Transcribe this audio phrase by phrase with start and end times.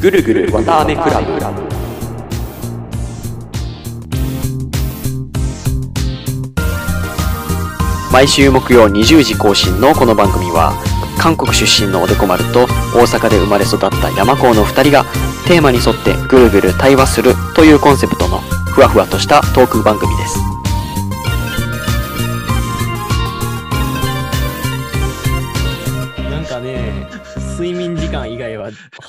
[0.00, 1.28] ぐるぐるわたあめクラブ。
[8.12, 10.72] 毎週木曜20時更新のこの番組は
[11.18, 12.64] 韓国出身のおでこ丸と
[12.94, 15.04] 大阪で生まれ育った山高の2人が
[15.46, 20.57] テーマに沿ってぐるぐる対話するというコンセプトのふわふわとしたトーク番組です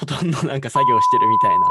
[0.09, 1.69] とんどなんか作業してるみたいな。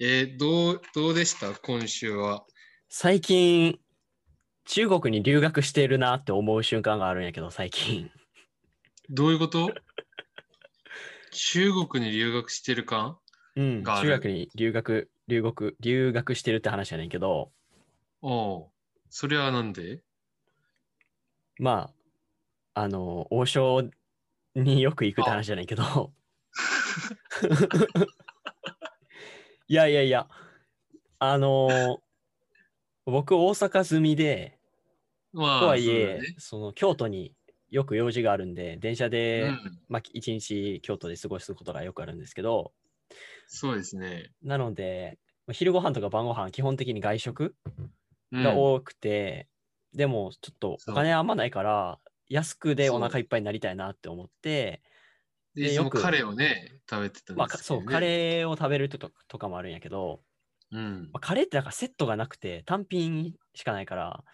[0.00, 1.52] えーどう、どうでした？
[1.54, 2.44] 今週は。
[2.88, 3.78] 最近、
[4.66, 8.10] 中国に留学してるなって思う瞬間があるんやけど、最近。
[9.08, 9.72] どういうこと？
[11.32, 13.18] 中国に留学してるか
[13.56, 17.50] うん、中学に留学、留学、留学してるって話やねんけど、
[18.22, 18.66] おう
[19.08, 20.02] それはなんで？
[21.58, 21.90] ま
[22.74, 23.82] あ、あの、王将
[24.54, 26.12] によく行くって話じゃないけど。
[29.68, 30.28] いやいやいや、
[31.18, 32.02] あの、
[33.06, 34.58] 僕大阪住みで、
[35.32, 36.34] まあ、とはいえ、そね。
[36.38, 37.34] その京都に
[37.70, 42.72] よく用事があるんで、電車で、うん、まあ、一日京都で過ごすことがよくあるんですけど、
[43.46, 44.30] そうですね。
[44.42, 47.54] なので、まあ昼ご飯とか晩ご飯基本的に外食
[48.32, 48.42] うん。
[48.44, 49.48] が多くて、
[49.92, 54.82] でもちょっとお金あんまないから、安くでお腹いっぱいになりたいなって思って、
[55.54, 57.82] でよくカレーをね、食べてたんですけど、ね。
[57.82, 58.98] そう、カレーを食べると
[59.28, 60.22] とかもあるんやけど、
[60.70, 61.18] うんま。
[61.18, 64.24] あ、カレーってなんかセットがなくて単品しかないから、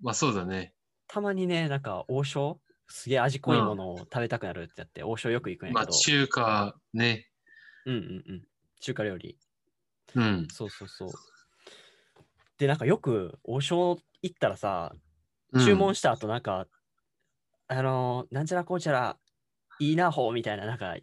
[0.00, 0.74] まあそうだね。
[1.08, 7.26] たまにね、なんか王将、すげえ味濃いものを食べたくなるってやって、王将よく行くんやまあけど、中華ね。
[7.86, 8.42] うんうんうん、
[8.80, 9.38] 中華料理。
[10.14, 10.48] うん。
[10.52, 11.10] そうそうそう。
[12.58, 14.92] で、なんかよく王将行ったらさ、
[15.52, 16.68] うん注文した後なんか、
[17.68, 19.18] あのーなんちゃらこうちゃら、
[19.80, 20.96] いいなほうみたいな、なんか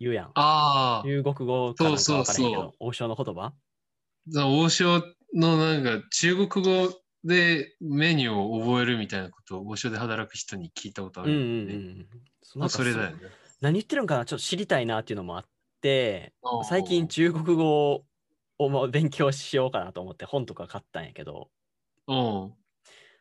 [0.00, 0.36] 言うやん。
[0.36, 3.54] ああ、中国語かなんか分からへんけど、王将の言葉
[4.36, 5.02] 王将
[5.34, 11.70] のなんか中国語でメニューを覚えるみたいなことを王将で働く人に聞いたことあうんうんるうん。
[11.70, 12.08] うん。
[12.42, 13.30] そまあそれだよね。
[13.60, 15.44] 何言ってるんかなちょっと知りたいなっていうのもあっ
[15.80, 18.06] て最近中国語
[18.58, 21.50] を勉強しようかなと思って本とか買ったんやけど、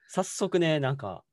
[0.08, 1.26] 早速ね、なんか、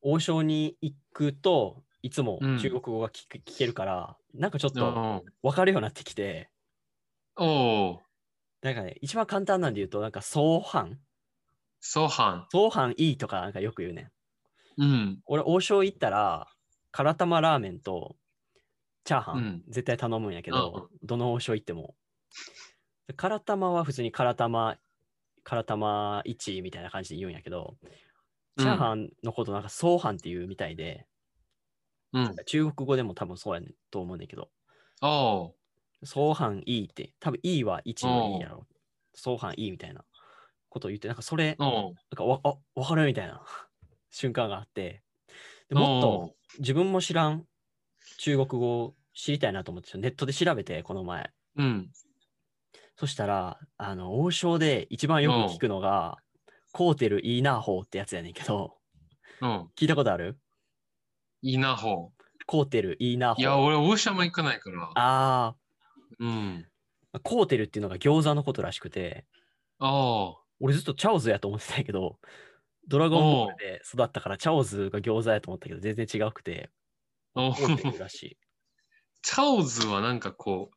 [0.00, 6.50] 王将に行くといつもうん中国語が聞く聞けるから、なんかちょっとおう分かるようになってきて、
[7.36, 7.98] おう
[8.62, 11.00] なんかね、一番簡単なんで言うと、なんか、相反
[11.80, 12.46] ソハン。
[12.52, 14.10] 相反いいとかなんかよく言うね
[14.78, 14.82] ん。
[14.82, 15.20] うん。
[15.26, 16.48] 俺、王将行ったら、
[16.92, 18.16] 辛玉ラーメンと
[19.04, 21.96] チャーハン、うん絶対頼むんやけど、どの王将行っても。
[23.08, 24.78] で辛玉は普通に辛玉、
[25.42, 27.76] 辛玉1みたいな感じで言うんやけど、
[28.58, 31.06] チャーハンのことなんか相反っていうみたいで、
[32.12, 32.42] うん。
[32.46, 34.50] 中国語でも多分そうやねんと思うんだけど、
[35.00, 35.08] お
[35.54, 35.56] う
[36.04, 38.66] 相反いいって、多分いいは1のいいやろ。
[39.14, 40.04] 相反いいみたいな
[40.68, 41.62] ことを言って、なんかそれ、
[42.10, 43.44] なんかわあわかるみたいな
[44.10, 45.02] 瞬間があって、
[45.68, 47.48] でもっと自分も知らん
[48.18, 51.32] 中国語を知りたいなと思って、ネットで調べて、この前。
[51.56, 51.92] うん。
[52.96, 56.18] そしたら、あの、王将で一番よく聞くのが、
[56.72, 58.78] コーテルイーナーホーってやつやねんけど、
[59.40, 59.72] うん。
[59.76, 60.40] 聞いたことある？
[61.46, 62.12] いいなほ
[62.46, 63.40] コーテルイーナーホー。
[63.40, 64.90] いや、俺、王将も行かないから。
[64.96, 65.54] あ
[66.18, 66.66] うん。
[67.12, 69.24] あ、コーテルっていうのが餃子のことらしくて、
[69.78, 70.36] ああ。
[70.58, 72.18] 俺ずっとチャオズやと思ってたけど、
[72.88, 76.70] ドラゴンボールで育ったからチャオズが餃子やと思ったけど、全然違くて、
[77.36, 78.38] おコーテルらしい。
[79.22, 80.76] チャオズはなんかこう、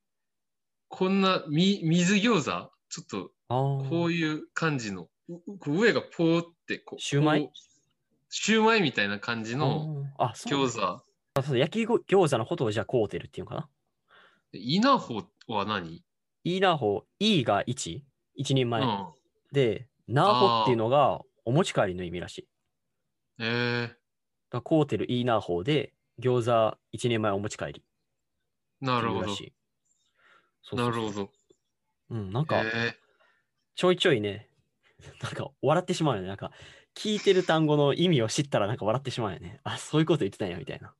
[0.87, 2.71] こんなみ水餃子？
[2.89, 7.01] ちょっとあーこういう感じの、うこう上がポーってこう。
[7.01, 7.45] シューマイ？
[7.45, 7.68] こう
[8.29, 10.05] シューマイみたいな感じの
[10.47, 11.03] 餃だ子。
[11.35, 13.69] あそう焼きご餃子のことをじゃあコーテルっていうのかな？
[14.53, 16.03] イナホは何？
[16.43, 17.99] イーナーホー、イーが1、
[18.35, 18.81] 一人前。
[18.81, 19.07] うん。
[19.51, 22.47] で、ナーホっていうのがお持ち帰りの意味らしい。
[23.39, 23.89] えー、
[24.51, 27.83] だコーテルイーナーホーで餃子一人前お持ち帰り
[28.81, 29.35] なるほど
[30.75, 31.29] なるほど。
[32.09, 32.95] うん、なんかえ
[33.75, 34.49] ちょいちょいね、
[35.21, 36.27] なんか笑ってしまうよね。
[36.27, 36.51] なんか
[36.95, 39.59] 聞いてる単語の意味を知ったらなんか笑ってしまうよね。
[39.63, 40.93] あ、そういうこと言ってたんやみたいな。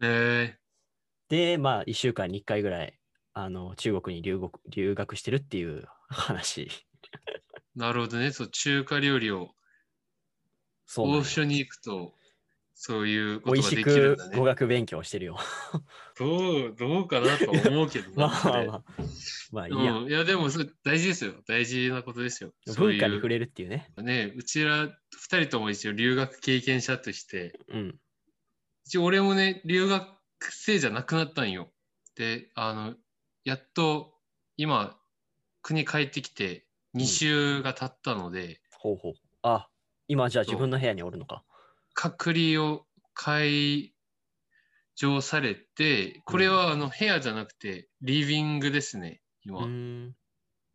[0.00, 0.58] ー、え
[1.28, 2.98] で、まあ1週間に1回ぐらい
[3.32, 6.70] あの中国に留学留学してるっていう話。
[7.76, 8.30] ー、なるほどね。
[8.30, 9.54] そう、中華料理を
[10.86, 12.14] そうなんや王将に行くと、
[12.78, 14.44] そういうことが美味しくできるんだね語。
[14.44, 15.38] 学勉強してるよ。
[16.18, 18.36] どう、どうかなとは思うけど まな。
[18.36, 18.84] それあまあまあ。
[19.50, 19.92] まあいいや。
[19.92, 21.32] うん、いや、でもそれ大事ですよ。
[21.48, 22.52] 大事なことですよ。
[22.76, 23.90] 文化に触れるっていうね。
[23.96, 27.98] ね、うちら二人とも一応留学経験者として、うん。
[28.84, 30.06] 一応俺もね、留学
[30.50, 31.72] 生じゃなくなったんよ。
[32.14, 32.94] で、あの、
[33.44, 34.12] やっと
[34.58, 34.98] 今、
[35.62, 39.14] 国帰ってきて2週が経ったので、ほうほう。
[39.40, 39.70] あ、
[40.08, 41.42] 今じゃあ自分の部屋におるのか。
[41.96, 42.84] 隔離を
[43.14, 43.94] 解
[44.96, 49.60] 除されて、これはあの部屋じゃなくて、リビングですね、う今。
[49.60, 50.16] ーん。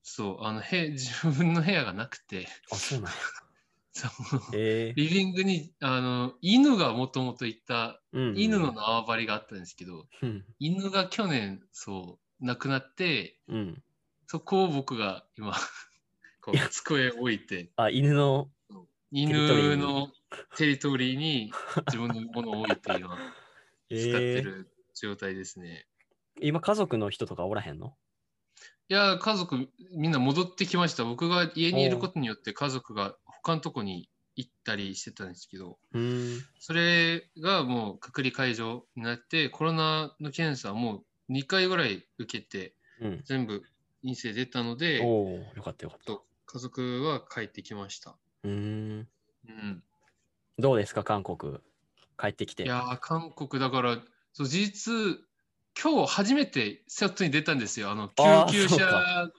[0.02, 3.18] そう、あの、へ自分の部屋がなくて、あ、そうなんや。
[3.94, 4.12] そう
[4.56, 8.34] ええリビングに、あの、犬がもともといた、うん。
[8.36, 10.44] 犬の縄張りがあったんですけど、うん。
[10.58, 13.84] 犬が去年、そう、亡くなって、うん。
[14.26, 15.54] そこを僕が今、
[16.42, 18.50] こう、机を置いて、あ、犬の、
[19.12, 20.10] 犬の
[20.58, 21.52] テリトリーに
[21.88, 23.18] 自分のものを置いて今、
[23.90, 25.86] え使ってえる状態ですね。
[26.42, 27.94] 今家族の人とかおらへんの？
[28.88, 31.04] いや、家族みんな戻ってきました。
[31.04, 35.78] 僕が家にいることによって家族が他のとこに行ったりしてたんですけど。
[36.60, 43.22] それがもう隔離解除になって、コロナの検査はもう2回ぐらい受けて、うん。
[43.26, 43.64] 全部
[44.04, 46.06] 陰性出たので、よかったよかった。
[46.06, 48.18] と家族は帰ってきました。
[48.44, 49.08] うーん。
[49.48, 49.84] うん、
[50.58, 51.60] どうですか、韓国？
[52.18, 52.64] 帰ってきて。
[52.64, 53.98] いやー、韓国だから、
[54.34, 54.94] そう事実、
[55.82, 57.92] 今日初めて外に出たんですよ。
[57.92, 59.32] あの救急車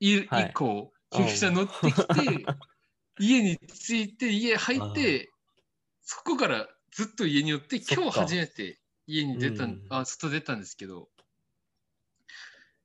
[0.00, 2.46] いはい以降、うん救急車乗ってきて、
[3.18, 5.30] 家に着いて、家入って、
[6.02, 11.08] そこからずっと家に寄って、今日初めて家に出たん、うんあ、外出たんですけど、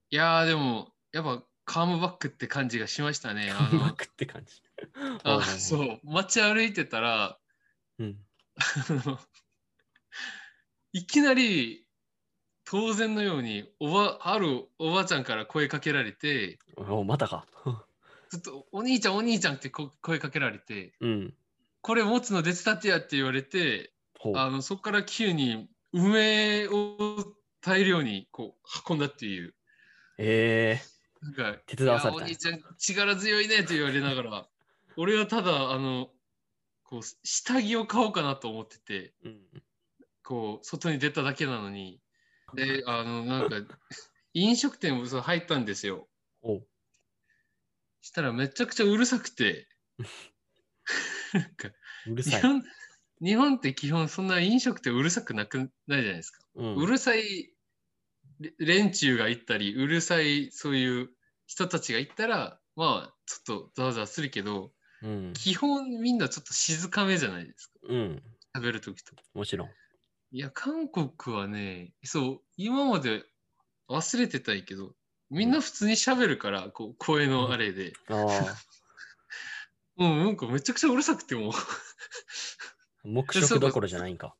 [0.09, 3.51] いやー、でも、やっぱカームバックって感じがしましたね。
[3.51, 4.61] あうまのくって感じ。
[5.23, 5.43] あう。
[5.59, 7.37] そう、街歩いてたら、
[7.99, 8.17] うん。
[10.93, 11.87] いきなり
[12.65, 17.47] 当然のようにおばあるおばあちゃんから声かけられておまたか。
[18.29, 21.33] ずっと「お兄ちゃんお兄ちゃん」ってこ声かけられてうん。
[21.81, 23.93] 「これ持つの手伝ってや」って言われて。
[24.35, 29.53] あのそこから急に梅を大量にこう運んだっていう
[30.17, 30.79] え
[31.21, 34.47] なんか手伝わされたお兄ちゃん力強いねって言われながら
[34.97, 36.09] 俺はただあの
[36.83, 39.13] こう下着を買おうかなと思ってて。
[39.25, 39.63] えうん。
[40.23, 41.99] こう外に出ただけなのに
[42.55, 43.57] であのなんか
[44.33, 46.09] 飲食店もそう入ったんですよ。
[48.01, 49.67] したらめちゃくちゃうるさくて
[51.33, 51.69] なんか
[52.07, 52.41] うるさい。
[52.41, 52.63] 日本
[53.21, 57.53] 日本って基本そんな飲食店うるさくなくないじゃないですか、うんうるさい
[58.39, 61.09] れ連中が行ったりうるさいそういう
[61.45, 65.33] 人たちが行ったらまあちょっとざわざわするけどうん。
[65.33, 68.23] 基本みんなちょっと静かめじゃないですかうん。
[68.55, 69.69] 食べるときともちろん。
[70.31, 73.23] いや、韓国はね、そう、今まで
[73.89, 74.93] 忘れてたんやけど、
[75.29, 77.93] みんな普通に喋るから、こう、声のあれで。
[78.09, 78.55] ああ。
[79.97, 81.53] うん、 なんかめちゃくちゃうるさくても。
[83.03, 84.35] 黙食どころじゃないんか。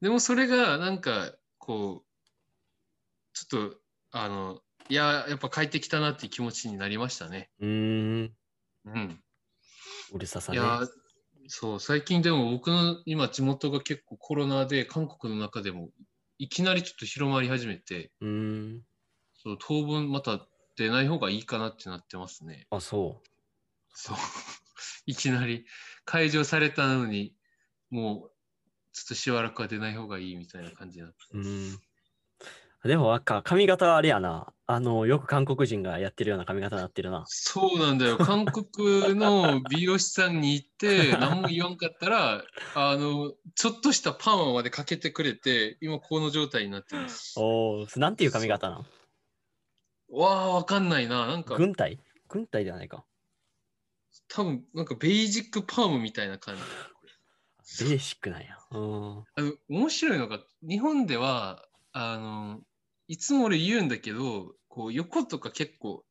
[0.00, 2.12] でもそれが、なんか、こう、
[3.34, 3.80] ちょっと、
[4.10, 7.50] あの、いや、やっぱ帰ってきたなっていう気持ちになりましたね。
[7.60, 8.36] うーん。
[8.86, 9.22] うん。
[10.12, 10.58] うるささね。
[10.58, 10.80] いや、
[11.48, 15.90] そう、最近でも僕の今地元が結構コロナで、韓国の中でも、
[16.38, 18.82] いきなりちょっと広まり始めて、うーん。
[19.34, 22.66] そう当分また出ない方がいいかなってなってますね。
[22.70, 23.22] あ、そ
[23.94, 24.16] そう。
[25.06, 25.66] いきなり
[26.04, 27.34] 解除されたのに、
[27.90, 28.32] もう、
[28.92, 31.18] ちょっとしばらくは出ない方がいいみたいな感じになって。
[31.32, 31.38] う。
[31.38, 31.82] うーん。
[32.84, 34.52] でも、なんか髪型はあれやな。
[34.66, 37.24] あの、よく韓国人がやってるような髪型になってるな。
[37.26, 38.16] そうなんだよ。
[38.18, 47.34] 韓国の美容師さんに行って、 何も言わんかったら、あの、ちょっとしたパーマまでかけてくれて、今この状態になってます。
[47.36, 48.86] おお、なんていう髪型なん
[50.08, 51.26] わあ、わかんないな。
[51.26, 52.00] なんか、軍隊？
[52.28, 53.04] 軍隊ではないか。
[54.28, 57.84] 多分、なんかベージックパームみたいな感じ。
[57.84, 58.58] ベーシックなんや。
[58.72, 59.18] うん。
[59.20, 62.60] あの面白いのが、日本では、あの、
[63.12, 66.02] いつも俺言うんだけど、こう横とか結構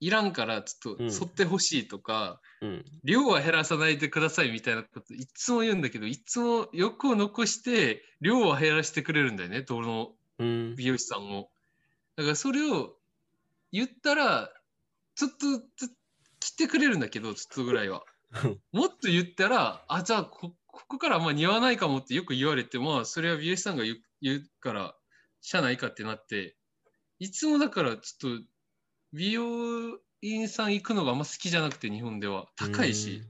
[0.00, 2.84] いらんからちょっとうん剃ってほしいとか、うん。
[3.04, 10.74] 量は減らさないでくださいみたいなこといつも言うんだけど、いつも横を残して量は減らしてくれるんだよね、どのうん。
[10.74, 11.52] 美容師さんも。
[12.16, 12.96] だからそれを
[13.70, 14.50] 言ったら、
[15.14, 15.36] ちょっと
[15.76, 15.94] ず
[16.40, 18.02] 切ってくれるんだけど、ちょっとぐらいは。
[18.72, 24.96] もっと言ったら、あ、じゃあこ、ここからあんま似合わないかもってよく言われて、まあ、それは美容師さんが言うから、
[25.40, 26.56] しゃあないかってなって、
[27.18, 28.44] いつもだから、ちょっと、
[29.12, 32.46] 美容院さん行くのがあんま好きじゃなくて、日本では。
[32.56, 33.22] 高いし。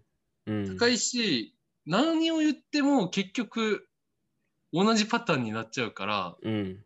[0.47, 0.79] うん。
[0.79, 3.89] 高いし、何を言っても結局、
[4.73, 6.85] 同じパターンになっちゃうから、うん。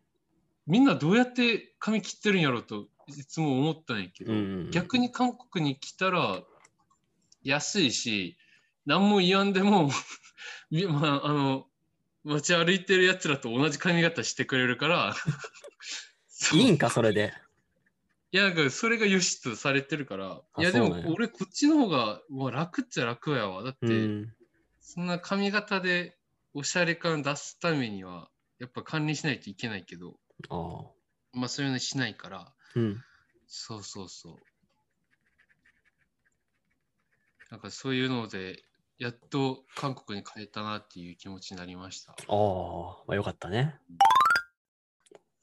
[0.67, 4.71] みんなどうやって髪切ってるんやろうといつも思ったんやけど、うん。
[4.71, 6.41] 逆に韓国に来たら
[7.43, 8.37] 安いし
[8.85, 9.91] 何も言わんでも
[10.71, 11.67] みまああの
[12.25, 15.15] 街歩いてるやつらと同じ髪型してくれるから
[16.53, 17.33] いいんか、それで。
[18.31, 23.63] いや、なんかそれが良しとされてるから、あいや、でも俺こっちの方が、まあ、楽っちゃ楽やわ。
[23.63, 24.35] だって、うん。
[24.81, 26.17] そんな髪型で
[26.53, 28.29] おしゃれ感出すためには、
[28.59, 30.91] やっぱ管理しないといけないけど、ああ。
[31.33, 33.03] まあそういうのしないから、うん。
[33.47, 34.35] そうそうそう。
[37.51, 38.63] なんかそういうので、
[38.97, 42.13] やっと韓国に帰ったなっていう気持ちになりました。
[42.13, 43.75] ああ、まあよかったね。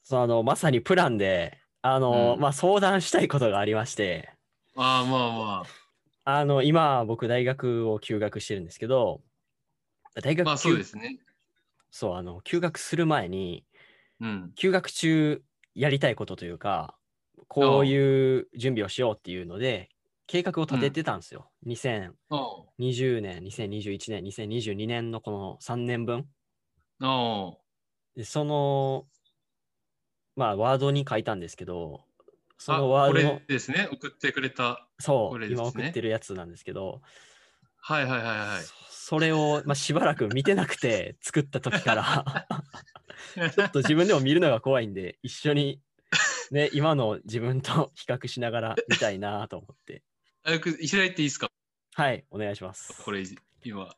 [0.01, 4.33] そう、あの、まさにプランで、あの、うんまあ相談したいことがありまして、
[4.75, 5.63] ああ、まあま
[6.25, 9.21] あの、今、僕、大学を休学してるんですけど、
[10.23, 10.35] 大あ。
[10.37, 11.19] 学まあそう休ですね。
[11.91, 13.65] そう、あの、休学する前に、
[14.19, 14.51] うん。
[14.55, 15.43] 休学中
[15.75, 16.95] やりたいことというか、
[17.47, 19.89] こういう準備をしようっていうので、
[20.27, 21.49] 計画を立ててたんですよ。
[21.65, 26.27] 2020あ年、2021年、2022年のこの3年分。
[28.15, 29.05] で、その、
[30.35, 32.05] まあ、ワードに書いたんですけど、
[32.57, 32.77] そあ。
[32.77, 33.89] のワードのれ、ですね。
[33.91, 34.87] 送ってくれた。
[34.99, 37.01] そう、今送ってるやつなんですけど、
[37.81, 38.63] はいはいはいはい。
[38.63, 42.47] そそれを、まあ、しばらく見てなくて作った時から、
[43.53, 45.81] ちょっと自分でも見るのが怖いんで、一緒に、
[46.51, 50.03] ね、今の自分と比較しながら見たいなと思って。
[50.43, 51.49] 早く開いていいですか？
[51.95, 53.01] はい、お願いします。
[53.03, 53.23] これ、
[53.63, 53.95] 今。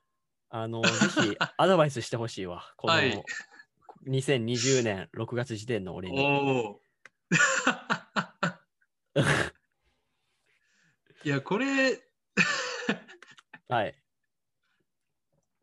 [0.50, 0.90] あの、ぜ
[1.22, 2.74] ひ アドバイスしてほしいわ。
[2.78, 3.24] このはい
[4.08, 6.20] 2020年6月時点の俺に。
[6.20, 6.26] お
[6.74, 6.82] お。
[11.24, 12.04] いや、これ、
[13.68, 13.96] はい。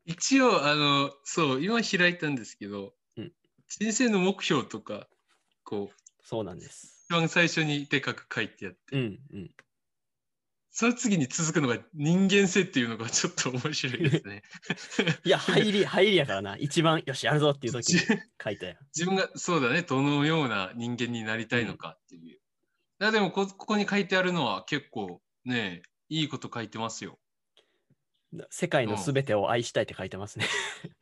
[0.05, 3.33] 一応、あの、そう、今開いたんですけど、うん
[3.69, 5.09] 人生の目標とか、
[5.65, 7.07] こう、そうなんです。
[7.09, 9.55] 一番最初にでかく書いてあって、うんうん。
[10.75, 14.43] その次に続くのが人間性っていうのがちょっと面白いですね。
[15.23, 16.57] いや、入り、入りやからな。
[16.57, 18.07] 一番、よし、やるぞっていう時にじ
[18.43, 18.79] 書いたよ。
[18.97, 22.37] 自分がそうだね、どのような人間になりたいのかっていう。
[22.37, 22.39] い
[23.01, 27.19] やでもこ、ここに書いてあるのは結構ね、いいこと書いてますよ。
[28.49, 30.47] 世界のすべてを愛したいって書いてますね。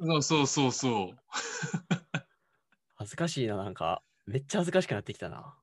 [0.01, 1.19] そうそうそうそう。
[2.97, 4.03] 恥ずかしいな、なんか。
[4.27, 5.60] めっちゃ恥ずかしくなってきたな。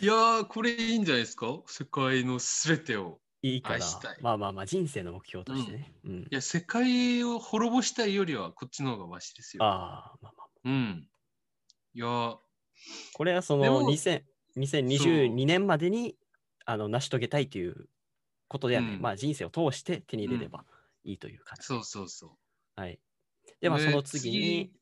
[0.00, 1.60] いやー、これいいんじゃないですか？
[1.66, 3.18] 世界のすべてを。
[3.42, 3.78] いいから。
[4.20, 5.92] まあまあまあ、人生の目標としてね。
[6.04, 6.20] うん。
[6.22, 9.64] いや、世界を滅ぼしたいよりはこっちの方がマシですよ。
[9.64, 10.48] ああ、まあまあ。
[10.64, 11.08] うん。
[11.94, 12.38] いやー、
[13.14, 14.22] これはそのでも2000
[14.56, 16.16] 2022年までに
[16.64, 17.88] あの成し遂げたいという
[18.48, 20.64] ことではね、うんまあ人生を通して手に入れれば
[21.04, 21.66] いいという感じ。
[21.66, 22.80] そうそうそう。
[22.80, 22.98] はい。
[23.60, 24.72] で、まあその次に、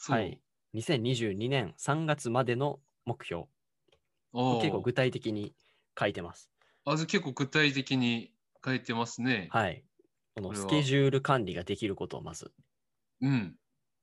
[0.00, 0.12] 次。
[0.12, 0.40] はい、
[0.74, 3.44] 2022年3月までの目標
[4.58, 5.54] 結構具体的に
[5.98, 6.50] 書いてます。
[6.86, 9.48] あ結構具体的に書いてますね。
[9.48, 9.86] はい。
[10.34, 12.52] このスケジュール管理ができることをまず。
[13.20, 13.58] うん。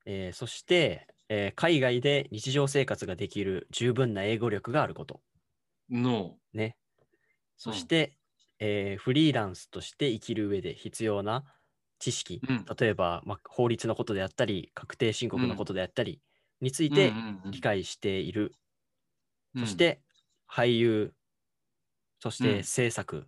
[0.06, 5.24] えーそして、えー海外で日常生活ができる十分な英語力があること。
[5.90, 6.78] の、ね。
[7.58, 8.18] そして、
[8.60, 11.46] えーフリーランスとして生きる上で必要な
[12.00, 16.22] 知識、うん例えば、まあ、法律のことであったり、確定申告のことであったり
[16.62, 18.54] についてうんうんうん理解している。
[19.54, 20.02] うんそして、
[20.52, 21.14] 俳優、
[22.20, 23.28] そしうんて制作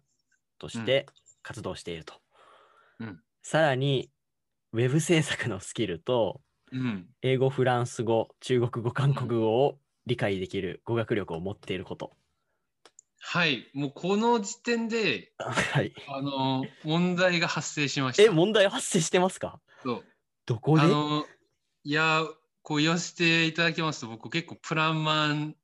[0.59, 1.05] として
[1.41, 2.15] 活動していると。
[2.99, 4.09] うんさらに、
[4.71, 7.09] ウェブ制作のスキルと、うん。
[7.21, 12.15] 英語、フランス語、中国語、韓国語を理解できる語学力を持っていること。
[13.19, 13.69] はい。
[13.73, 15.93] もうこの時点で、はい。
[16.07, 18.23] あの、問題が発生しました。
[18.23, 19.59] え、問題発生してますか？
[19.83, 20.03] そう
[20.45, 20.87] どこで？
[21.83, 22.23] いや、
[22.61, 25.55] こう言わせていただきますと、僕結構プランマン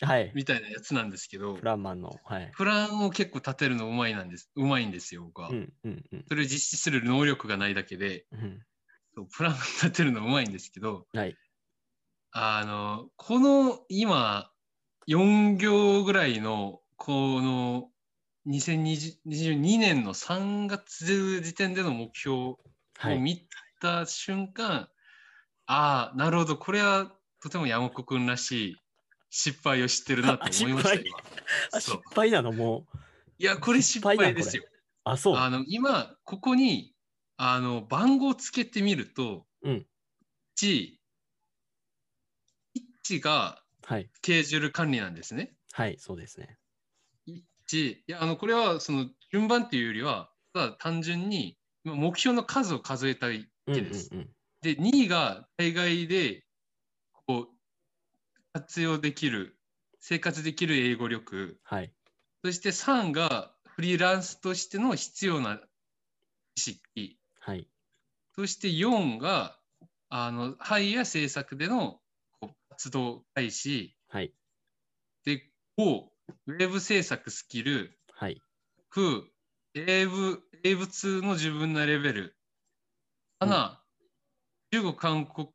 [0.00, 0.32] はい。
[0.34, 2.20] みたいなやつなんですけどプ、ランマンの。
[2.24, 2.56] はい。
[2.56, 4.50] プランを結構立てるのうまいなんです。
[4.56, 5.50] うまいんですよ、僕は。
[5.50, 8.66] うんうんうんそれを実施する能力がないだけで、うん。
[9.14, 11.38] そうプランを立てるのうまいんですけど、はい。
[12.32, 14.52] あの、この今、
[15.06, 17.90] 4行ぐらいの、この
[18.44, 22.58] 2022年の3月時点での目標を
[22.98, 23.20] はい。
[23.20, 23.48] 見
[23.80, 24.88] た瞬間、
[25.66, 28.76] ああ、なるほど、これはとても山子くんらしい
[29.30, 31.02] 失敗を知ってるなと思いまし
[31.70, 32.98] た、失敗なのもう。
[33.38, 34.64] いや、これ失敗ですよ。
[35.04, 35.36] あ、そう。
[35.36, 36.94] あの今、ここに
[37.36, 39.86] あの番号つけてみると、うん
[40.58, 40.92] 1、
[43.10, 44.10] 1がはい。
[44.14, 45.54] スケジュール管理なんですね。
[45.72, 46.58] はい、そうですね。
[47.68, 54.10] 1、いや、あのこれはその順番っていうよりは、ただ単純にまあ目標の数を数えたいうんうんわけです。
[54.12, 54.28] うん。
[54.62, 56.44] で、2位が海外で
[57.28, 57.55] こう
[58.56, 59.58] 活用できる、
[60.00, 61.92] 生活できる英語力、はい。
[62.42, 65.60] そして3がフリーランスとしての必要な
[66.54, 67.68] 知識、はい。
[68.34, 69.58] そして4が、
[70.08, 72.00] あの、俳や制作での
[72.70, 74.32] 活動開始、はい。
[75.24, 76.10] で、5、
[76.46, 78.40] ウェブ制作スキル、はい。
[78.88, 79.24] 風、
[79.74, 82.36] 英文、英物の自分のレベル、
[83.38, 83.82] 7、
[84.70, 85.48] 中国、韓国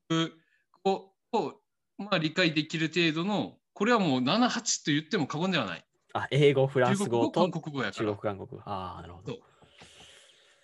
[0.84, 1.61] 語を、
[2.02, 5.86] まあ、理解できる程度の、これはもう7、8と言っても過言ではない。
[6.14, 8.10] あ、英語、フランス語と中国語、韓国語やから。
[8.10, 8.62] 中国、韓国。
[8.66, 9.34] ああ、なるほど。
[9.34, 9.40] し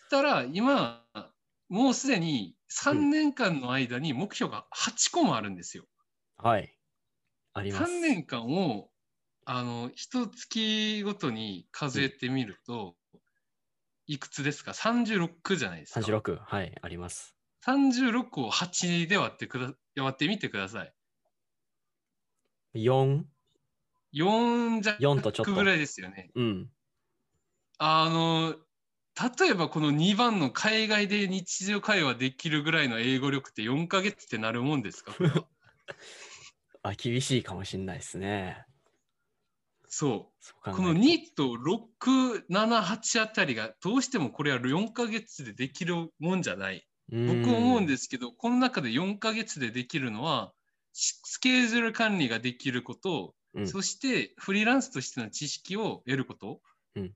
[0.10, 1.06] たら、今、
[1.70, 5.86] もうすでに3年間の間に目標が8個もあるんですよ。
[6.38, 6.78] はい。
[7.54, 7.92] あります。
[7.92, 8.90] 3年間を、
[9.46, 12.96] あの、一月ごとに数えてみると、
[14.06, 16.00] いくつですか ?36 じゃないですか。
[16.00, 16.38] 36。
[16.38, 17.36] はい、あります。
[17.66, 20.94] 36を8で割ってくだ割ってみてください。
[22.74, 23.26] 4。
[24.14, 26.32] 4じゃ4とちょっとぐらいですよね。
[26.36, 26.72] うん。
[27.80, 28.56] あの、
[29.40, 35.16] 例えばこの2番の海外で日常会話できるぐらいの英語力って4ヶ月ってなるもんですか？
[36.84, 38.66] あ、厳しいかもしれないですね。
[39.90, 40.72] そう。
[40.72, 46.88] この2と6、7、8あたりがどうしてもこれは4ヶ月でできるもんじゃない。
[47.26, 50.57] 僕思うんですけど、この中で4ヶ月でできるのは、し
[51.00, 56.62] スケジュール管理ができること、うんそしてフリーランスとしての知識を得ること、
[56.96, 57.14] うん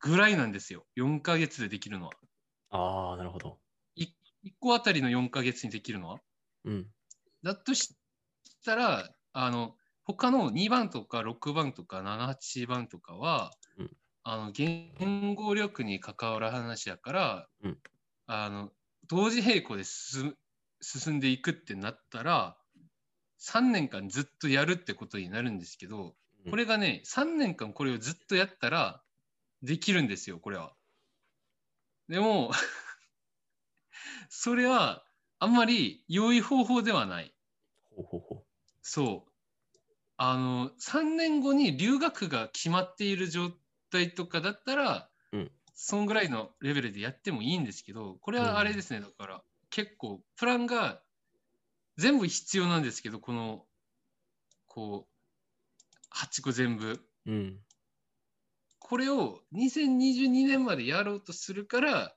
[0.00, 0.86] ぐらいなんですよ。
[0.96, 2.12] 4ヶ月でできるのは。
[2.70, 3.58] ああ、なるほど。
[3.96, 4.06] 1
[4.60, 6.20] 個あたりの4ヶ月にできるのは。
[6.64, 6.86] うん。
[7.42, 7.96] だとし
[8.64, 9.74] たら、あの、
[10.04, 13.90] 他の2番とか6番とか7、8番とかは、うん
[14.24, 17.78] あの言語力に関わる話やから、うん
[18.26, 18.70] あの
[19.08, 20.36] 同時並行で進
[20.80, 22.56] 進んでいくってなったら、
[23.40, 26.14] 3年間ずっとやるってことになるんですけど、
[26.44, 29.02] うんこれがね、3年間これをずっとやったら、
[29.62, 30.72] できるんですよ、これは。
[32.08, 32.52] でも、
[34.30, 35.04] それは
[35.40, 37.34] あんまり良い方法ではない。
[37.96, 38.46] ほうほうほ
[38.82, 39.32] そう。
[40.16, 43.52] あの、3年後に留学が決まっている状
[43.90, 51.00] 態とかだったら、うんそんぐらいのレベルでやってもいいんですけど、これはあれですね、だから結構プランが
[51.98, 53.64] 全部必要なんですけど、この、
[54.66, 56.92] こう、8個全部。
[57.26, 57.30] う。
[57.30, 57.58] うん。
[58.78, 62.14] これを2022年までやろうとするから、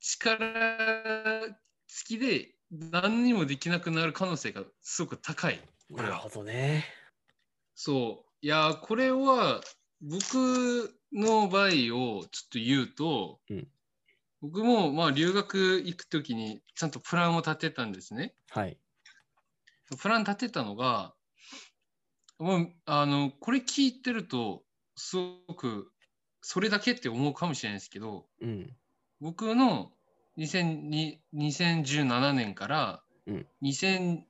[0.00, 1.42] 力
[1.86, 5.60] 付きで何にもできなくなる可能性がすごく高い。
[5.90, 6.28] なるほ。
[6.28, 6.84] どね。
[7.74, 8.30] そう。
[8.40, 9.60] いやー、これは
[10.00, 13.68] 僕の場合をちょっと言うと、うん
[14.40, 18.34] 僕もまあ留学行くときにちゃんとプランを立てたんですね。
[18.50, 18.78] はい。
[19.96, 21.14] プラン立てたのが、
[22.38, 24.62] もうあのこれ聞いてると、
[24.96, 25.90] すごく
[26.40, 28.76] それだけって思うかもしれないですけど、うん。
[29.20, 29.92] 僕の
[30.38, 34.22] 2002 2017年からうん2021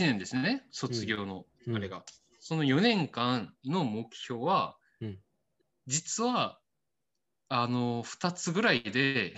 [0.00, 2.04] 年ですね、卒業のうんあれが。
[2.40, 5.18] その4年間の目標は、うん
[5.86, 6.60] 実は
[7.48, 9.34] あの2つぐらいで、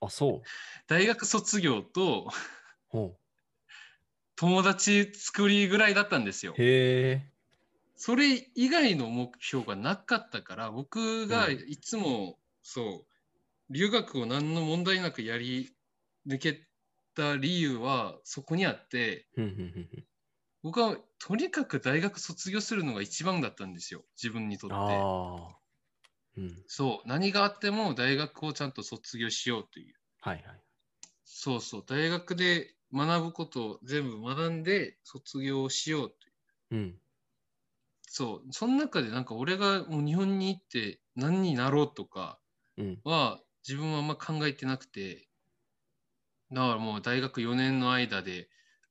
[0.00, 0.42] あ、そう。
[0.86, 2.30] 大学卒業と
[2.88, 3.16] ほ
[4.40, 6.62] 友達作りぐらいだったんですよう。。
[6.62, 7.22] へえ。
[7.94, 13.04] それ以外の目標がなかったから、僕がうんいつも、そ
[13.68, 15.76] う、留学を何の問題なくやり
[16.26, 16.66] 抜け
[17.14, 19.28] た理由はそこにあって。
[20.62, 24.76] 僕はとにかく大学卒業するのが一番だったんですよ、自分にとって。
[26.38, 26.64] うん。
[26.66, 29.94] そう、何があっても大学をちゃんと卒業しようという。
[30.22, 30.60] はいはい。
[31.26, 36.34] そうそう、大学で学ぶことを全部学んで卒業しようという。
[36.70, 37.00] うん。
[38.02, 42.40] そう、その中でなんか俺がもう日本に行って何になろうとか
[42.76, 43.00] うん。
[43.04, 45.28] は自分はあんま考えてなくて、
[46.50, 48.48] だからもう大学4年の間で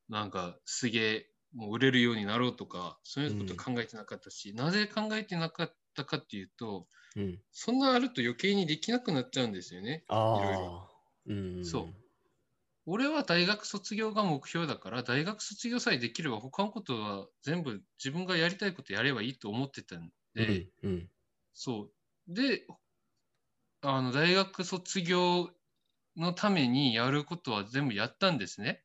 [0.08, 7.40] なんかすげえもう売れるようになろうとか、そういうこと考えてなかったし、なぜ考えてなかったかっていうと、うん。
[7.52, 10.06] そんなあると余計にできなくなっちゃうんですよね。
[10.08, 10.38] ああ。
[10.38, 10.90] いろいろ
[11.28, 11.64] うん。
[11.64, 12.09] そう
[12.92, 20.92] 俺は大学卒業が目標だから、大学卒業さえできれば他のことは全部自分がやりたいことやればいいと思ってたんで、うん。
[20.92, 21.12] うん。
[21.54, 21.92] そ
[22.28, 22.34] う。
[22.34, 22.66] で、
[23.82, 25.50] あの、大学卒業
[26.16, 28.84] のためにやることは全部やったんですね。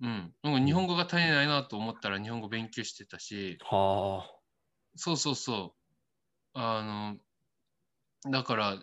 [0.00, 0.34] うん。
[0.42, 4.38] なんか日本語が足りないなと思ったら日本語勉強してたし、はあ。
[4.96, 5.76] そうそうそ
[6.54, 6.58] う。
[6.58, 6.82] あ
[8.24, 8.78] の、だから、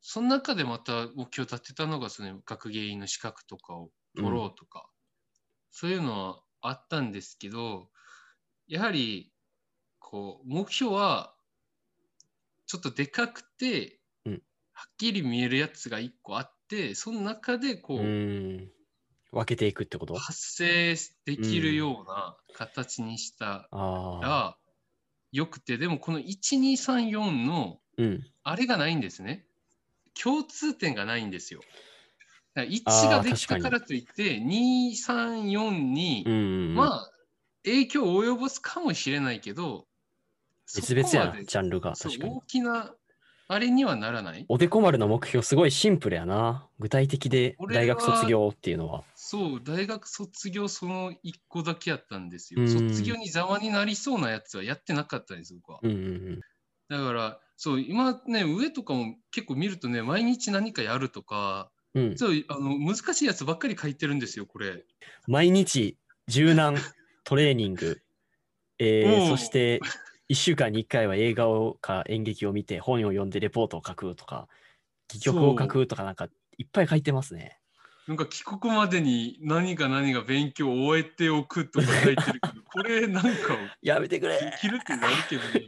[0.00, 4.90] その中でまた目標立てたのが、その学芸員の資格とかを取ろうとか、
[5.70, 7.90] そういうのはあったんですけど、
[8.68, 9.32] やはり、
[10.00, 11.36] こう、目標は、
[12.66, 14.42] ちょっとでかくて、うん
[14.74, 18.72] はっきり見えるやつが一個あって、その中でこう、うん。
[19.32, 20.14] 分けていくってこと？
[20.14, 20.94] 発生
[21.26, 23.78] できるような形にしたあ
[24.20, 24.20] あ。
[24.20, 24.58] ら、
[25.32, 28.30] 良くて、でもこの1234のうん。
[28.44, 29.47] あれがないんですね。
[30.22, 31.60] 共通点がないんですよ。
[32.54, 36.74] だから1あーができたからといって、2、3、4に、うんうんうん。
[36.74, 37.10] まあ、
[37.64, 39.86] 影響を及ぼすかもしれないけど、
[40.74, 41.92] 別々やジャンルが。
[41.92, 42.40] 確かに大。
[42.42, 42.94] きな
[43.50, 44.44] あれにはならない。
[44.48, 46.68] おでこ丸の目標すごいシンプルやな。
[46.78, 49.04] 具体的で大学卒業っていうのは。
[49.14, 52.60] そう、大学卒業その1個だけやったんですよ。
[52.60, 55.80] うん卒業に邪魔になりそうなやつはやってなかったんです、僕は。
[55.82, 56.00] うんうんう
[56.32, 56.40] ん。
[56.90, 64.84] だから、そう、今ね、上とかも結構見るとね、毎日何かやるとか、うん、そうあの難しいやつばっかり書いてるんですよ、これ。
[65.26, 65.96] 毎日
[66.28, 66.76] 柔軟
[67.24, 68.00] トレーニング、
[68.78, 69.80] えーそして
[70.30, 74.46] 1週間に1回は映画をか演劇を見て本を読んでレポートを書くとか
[75.10, 77.58] 戯曲を書くとかなんかいっぱい書いてますね。
[78.06, 83.30] なんか帰国までに何か何が勉強を終えておくとか書いてるけど、これなんか
[83.82, 85.66] やめてくれできるってなるけどね。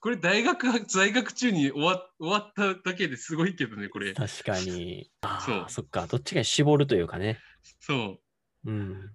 [0.00, 4.12] これ大学在学中に終わ終わっただけですごいけどね、これ。
[4.14, 5.10] 確かに。
[5.22, 6.06] あそうあ、そっか。
[6.06, 7.38] どっちかに絞るというかね。
[7.80, 8.18] そ
[8.66, 8.70] う。
[8.70, 9.10] うん。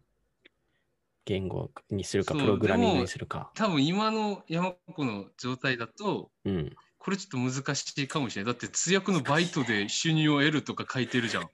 [1.26, 3.52] 言語にするか、プログラミングにするか。
[3.56, 6.76] 多分今の山子の状態だと、うん。
[6.98, 8.54] これちょっと難しいかもしれない。
[8.54, 11.44] だって通訳のバイトで収入を得るとか書いてるじゃん。
[11.44, 11.50] 考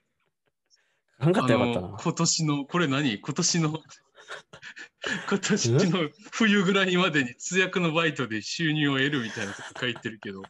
[1.30, 1.98] えたらよかったな。
[2.02, 3.20] 今年の、これ何？
[3.20, 3.80] 今年の、
[5.30, 10.44] 今年の冬ぐらいまでに通訳のバイトで収入を得るみたいなこと書いてるけど、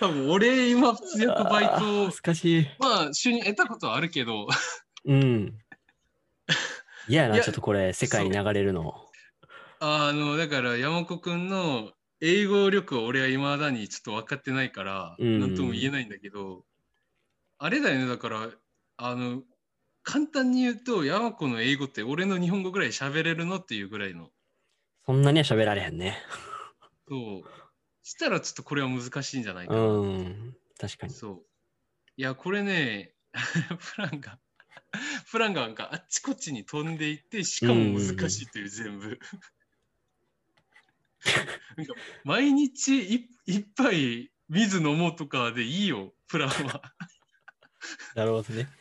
[0.00, 2.66] 多分俺今通訳バイト恥、ずかしい。
[2.78, 4.48] まあ収入得たことはあるけど、
[5.04, 5.58] うん。
[7.08, 9.08] 嫌やな、ちょっとこれ、世界に流れるの。
[9.80, 16.64] あの、だから山子くんの英語力は俺は未だにちょっと分かってないから、うんなんとも言えないんだけど、
[17.58, 18.50] あれだよね、だから、
[18.96, 19.42] あの、
[20.08, 24.30] 簡単に言うと、山子の英語って俺の日本語ぐらい喋れるのっていうぐらいの。
[25.04, 26.16] そんなには喋られへんね。
[27.06, 27.44] そう。
[28.02, 29.80] したらちょっとこれは難しいんじゃないかな。
[29.80, 30.56] うん。
[30.80, 31.12] 確かに。
[31.12, 31.42] そう。
[32.16, 33.16] いや、これね、
[33.96, 34.38] プランが、
[35.30, 39.20] プランがなんかあっちこっちに飛んでいって、しかも難しいという全部。
[41.76, 41.94] なんか
[42.24, 46.80] 毎日い一杯水飲もうとかでいいよ、プランは。
[48.16, 48.77] なるほどね。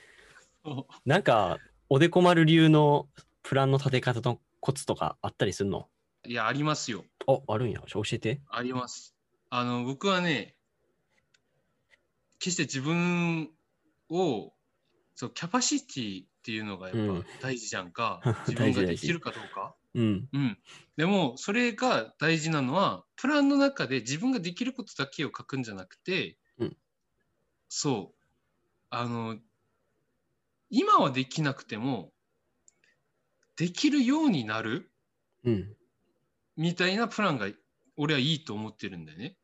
[0.68, 3.08] そなんか、おでこ丸流の
[3.42, 5.88] プランの立て方のコツとかあったりするの？
[6.26, 7.06] ういや、ありますよ。
[7.26, 7.82] あ、あるんや。
[7.88, 8.42] 教えて。
[8.50, 9.16] あります。
[9.50, 10.58] あの、僕はね、
[12.40, 13.50] 決して自分
[14.10, 14.54] を、
[15.16, 18.20] そう、キャパシティっていうのがやっうんぱ大事じゃんか。
[18.24, 19.76] 大 事自分ができるかどうか。
[19.94, 20.30] うん。
[20.34, 20.60] うん。
[20.98, 26.78] でも、それが大事なのは、プランの中で自分ができることだけを書くんじゃなくて、うん
[27.70, 28.26] そう。
[28.90, 29.38] あの、
[30.70, 32.12] 今はできなくても、
[33.56, 34.92] できるようになる
[35.44, 35.76] うん。
[36.56, 37.48] みたいなプランが、
[37.96, 39.38] 俺はいいと思ってるんだよね。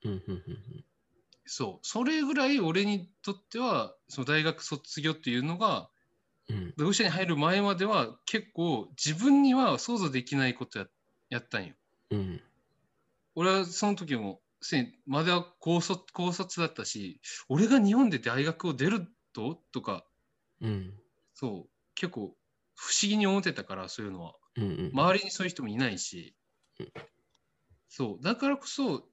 [1.45, 1.87] そう。
[1.87, 5.89] それぐらい俺にとっては、その大学卒業っていうのが、
[6.49, 6.73] うん。
[6.77, 10.87] 同社に入る前までは結構自分には想像できないことや
[11.29, 11.73] やったんよ。
[12.11, 12.41] うん。
[13.35, 14.41] 俺はその時も、
[15.05, 19.55] まだ高卒高卒だったし、俺が日本で大学を出ると？
[19.71, 20.05] とか、
[20.61, 20.93] うん。
[21.33, 22.35] そう、結構
[22.75, 24.35] 不思議に思ってたから、そういうのは。
[24.55, 24.63] うん。
[24.63, 24.91] うん。
[24.93, 26.35] 周りにそういう人もいないし
[26.79, 26.91] うん、
[27.89, 29.07] そう、だからこそ、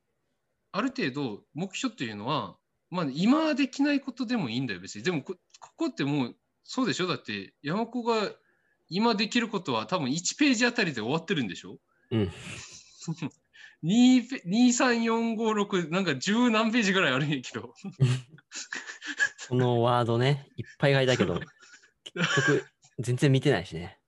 [0.73, 2.57] ある程度目標っていうのは、
[2.91, 5.03] まあ今はできないことでもいいんだよ、別に。
[5.03, 7.07] でもこ、ここってもう、そうでしょ？
[7.07, 8.31] だって、山子が
[8.89, 11.79] 今できることは多分1ページあたりで終わってるんでしょ？
[12.11, 12.31] うん。
[13.83, 17.73] 2ペ23456なんか十何ページぐらいあるんやけど
[19.39, 21.47] そのワードね、いっぱい書いたけど、結
[22.15, 22.65] 局、
[22.99, 23.99] 全然見てないしね。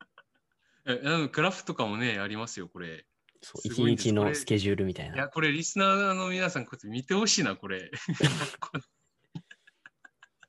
[0.86, 3.06] えあのグラフとかもねありますよこれ。
[3.40, 5.28] そうす一日のスケジュールみたいいやな。
[5.28, 7.90] これリスナーの皆さんこうやって見てほしいなこれ。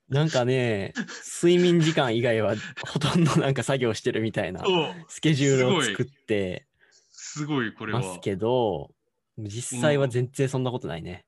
[0.10, 0.94] なんかね、
[1.40, 2.56] 睡眠時間以外は
[2.88, 4.64] ほとんどなんか作業してるみたいな
[5.08, 6.68] スケジュールを作って。
[7.12, 7.72] すごい。
[7.74, 8.00] これは。
[8.00, 8.90] ますけど、
[9.38, 11.26] 実際は全然そんなことないね。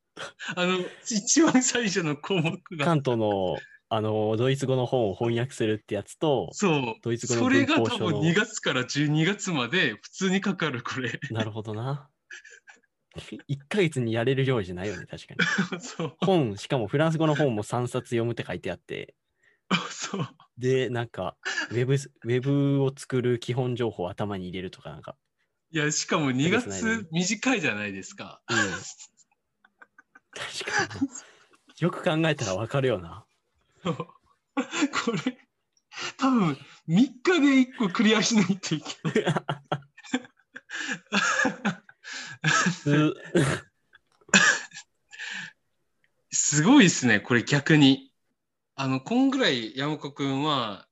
[0.55, 2.85] あの、一番最初の項目が。
[2.85, 3.57] 関東の、
[3.89, 6.95] あの、ドイツ語の本を翻訳するってやつと、そう。
[7.01, 11.19] ドイツ語のそれが多分文法書の2月から12月まで普通にかかる、これ。
[11.31, 12.09] なるほどな。
[13.47, 15.35] 1ヶ月にやれる量じゃないよね、 確か
[15.73, 15.81] に。
[15.81, 16.15] そう。
[16.19, 19.15] 本、しかもフランス語の本も3冊読むって書いてあって、
[19.89, 20.27] そう。
[20.57, 21.37] で、なんか、
[21.71, 25.17] ウェブス、ウェブを作る基本情報を頭に入れるとか、なんか、
[25.71, 28.41] いや、しかも2ヶ月短いじゃないですか。
[28.49, 28.57] うん。
[30.31, 31.09] 確かに。
[31.79, 33.25] よく考えたらわかるよな。
[33.83, 34.15] こ
[35.25, 35.37] れ、
[36.17, 39.35] 多分3日で1個クリアしないといけない。
[42.47, 43.13] す
[46.31, 48.11] すごいですね、これ逆に。
[48.75, 50.87] あの、こんぐらい山子くんは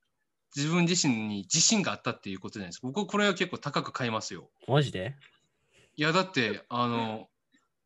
[0.56, 2.86] 自分自身に自信があったっていうことじゃないですか。
[2.86, 4.50] 僕、これは結構高く買いますよ。
[4.66, 5.16] マジで？
[5.96, 7.28] いや、だって、あの、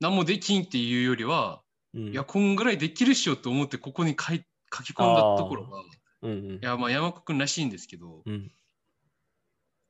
[0.01, 1.63] 何もできんっていうよりは、
[1.95, 2.13] うん。
[2.13, 5.85] いや、こんぐらいできるっしょと思ってここに書い書き込んだところが、い
[6.23, 6.61] うんうん。
[6.63, 8.53] や、まあ山子くんらしいんですけど、うん。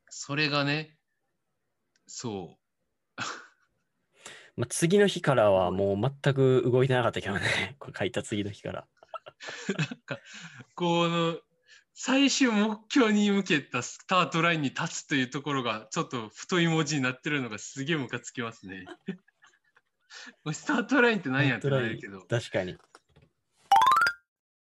[0.09, 0.97] それがね、
[2.07, 2.57] そ
[3.19, 3.23] う、
[4.59, 7.77] まあ、次の日からはもう全く動いてなかったけどね。
[7.79, 8.89] これ書いた次の日から。
[10.75, 11.39] この
[11.95, 18.85] 最終目標に向けたスタートラインに立つというところがちょっと太い文字になってるのがすげえムカつきますね。
[20.53, 22.77] スタートラインって何やってないけど、確かに。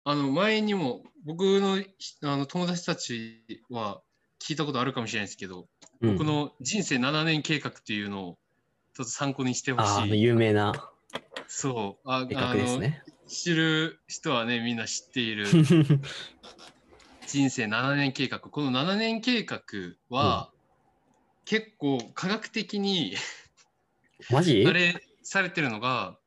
[0.04, 1.84] あの前にも僕の
[2.22, 4.02] あの友達たちは
[4.42, 5.68] 聞いたことあるかもしれないですけど、
[6.00, 8.38] うん僕の人生7年計画っていうのを
[8.94, 10.22] ちょっと参考にしてほしい。
[10.22, 10.90] 有名な
[11.48, 13.02] そう、あですね。
[13.02, 15.46] あの知る人はね、みんな知っている
[17.26, 18.40] 人生7年計画。
[18.40, 19.62] この7年計画
[20.10, 20.50] は、
[21.44, 23.16] 結構科学的に
[24.30, 24.64] マジ？
[24.66, 26.18] あれされてるのが、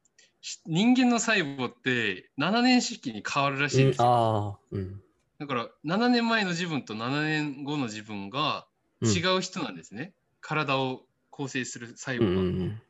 [0.41, 4.08] し人間の細胞って7年周期に変わるらしいんうんですよ。
[4.08, 5.01] ああ、うん。
[5.38, 8.67] だから7年前の自分と7年後の自分が
[9.01, 10.13] うん違う人なんですね。
[10.41, 12.41] 体を構成する細うん胞が。
[12.41, 12.82] うんうん。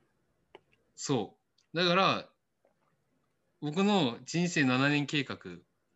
[0.96, 1.36] そ
[1.74, 1.78] う。
[1.78, 2.30] だから、
[3.60, 5.40] 僕の人生7年計画、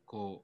[0.05, 0.43] こ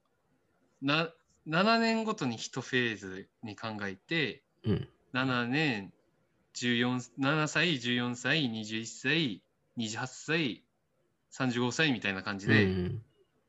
[0.80, 1.12] う、な
[1.48, 5.92] 7年ごとに1フェーズに考えて、うん7年、
[6.54, 9.42] 14 7歳、14歳、21歳、
[9.76, 10.64] 28歳、
[11.32, 13.02] 35歳みたいな感じで、うん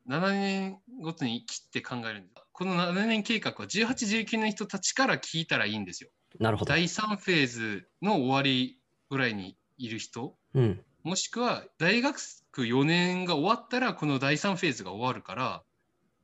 [0.08, 2.42] 7年ごとに切って考えるんです。
[2.54, 6.10] この7年計画は18、19の人たちから聞いたらいいんですよ。
[6.40, 6.70] なるほど。
[6.70, 10.82] 第3フェーズの終わりぐらいにいる人、うん。
[11.04, 12.20] もしくは大学
[12.56, 15.64] 4年が終わったらこの第3フェーズが終わるから、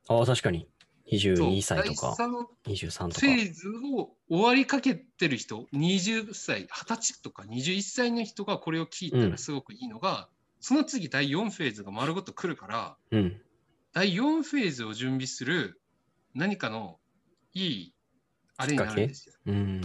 [0.08, 0.68] ああ、確かに。
[1.06, 2.16] そう22歳とか
[2.64, 3.20] 第3 23とか。
[3.20, 10.28] フェーズを終わりかけてる人、20歳、20歳とか21歳の人がこれを聞いたうんらすごくいいのが、
[10.60, 13.40] その次第4フェーズが丸ごと来るから、うん。
[13.92, 15.80] 第4フェーズを準備する
[16.34, 16.98] 何かの
[17.52, 17.93] いい
[18.56, 19.34] あれになるんですよ。
[19.46, 19.82] うん。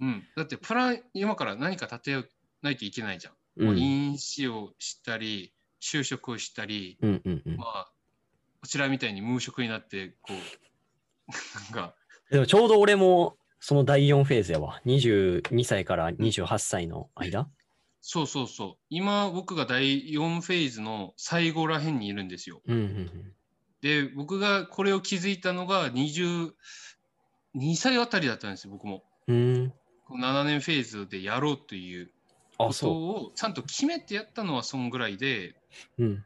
[0.00, 2.28] うん、だってプラン今から何か立て
[2.62, 3.34] ないといけないじゃん。
[3.56, 3.66] うん。
[3.66, 7.92] もう飲酒をしたり、就職をしたり、うんうんうんまあ、
[8.60, 10.36] こちらみたいに無職になって、こう、
[11.74, 11.94] なんか、
[12.30, 14.80] でもちょうど俺もその第4フェーズやわ。
[14.86, 17.48] 22歳から28歳の間？
[18.00, 18.84] そうそうそう。
[18.90, 22.62] 今、僕が第4フェーズの最後らへんにいるんですよ。
[22.66, 23.34] うんうん
[23.80, 25.90] で、僕がこれを気づいたのが
[27.58, 29.04] 22歳あたりだったんですよ、僕も。
[29.26, 29.36] うん。
[29.36, 29.72] うん。
[30.06, 32.10] この7年フェーズでやろうという
[32.58, 35.54] あ、ことそをちゃんと決めてやったのはそんぐらいで、
[35.98, 36.04] う。
[36.04, 36.24] うん。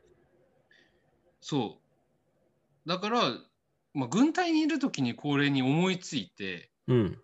[1.41, 1.79] そ
[2.87, 2.89] う。
[2.89, 3.33] だから、
[3.95, 7.19] まあ、軍隊にいるときにこれに思いついて、うん。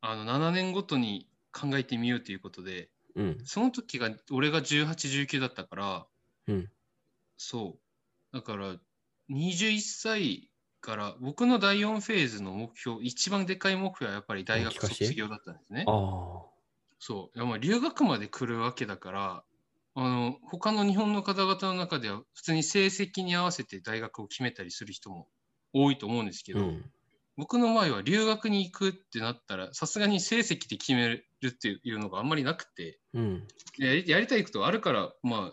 [0.00, 3.38] あの7年ごとに考えてみようということで、うん。
[3.44, 4.86] その時が俺が18、
[5.26, 6.06] 19だったから、
[6.48, 6.70] うん
[7.36, 7.78] そ
[8.32, 8.36] う。
[8.36, 8.76] だから、
[9.30, 10.50] 21歳
[10.84, 15.84] から、僕の第4フェーズの目標、一番でかい目標はやっぱり大学卒業だったんですね。
[16.98, 17.38] そう。
[17.38, 19.44] いやまあ留学まで来るわけだから、
[19.94, 25.28] あの、他の日本の方々の中では、普通に成績に合わせて大学を決めたりする人も
[25.72, 26.84] 多いと思うんですけど、うん。
[27.36, 33.46] 僕の場合は留学に行くってなったら、さすがに成績で決めるっていうのがあんまりなくて、うん。
[33.78, 35.52] やりやりたいことあるから、ま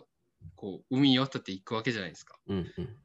[0.56, 2.38] こう、海に渡っていくわけじゃないですか。
[2.46, 2.72] うん。
[2.76, 3.01] うん。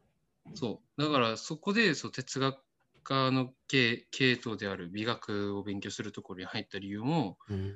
[0.56, 1.02] そう。
[1.02, 2.58] だから、そこで、そう、哲学
[3.04, 7.76] 科の系系統である美学を勉強するところに入った理由も、うん。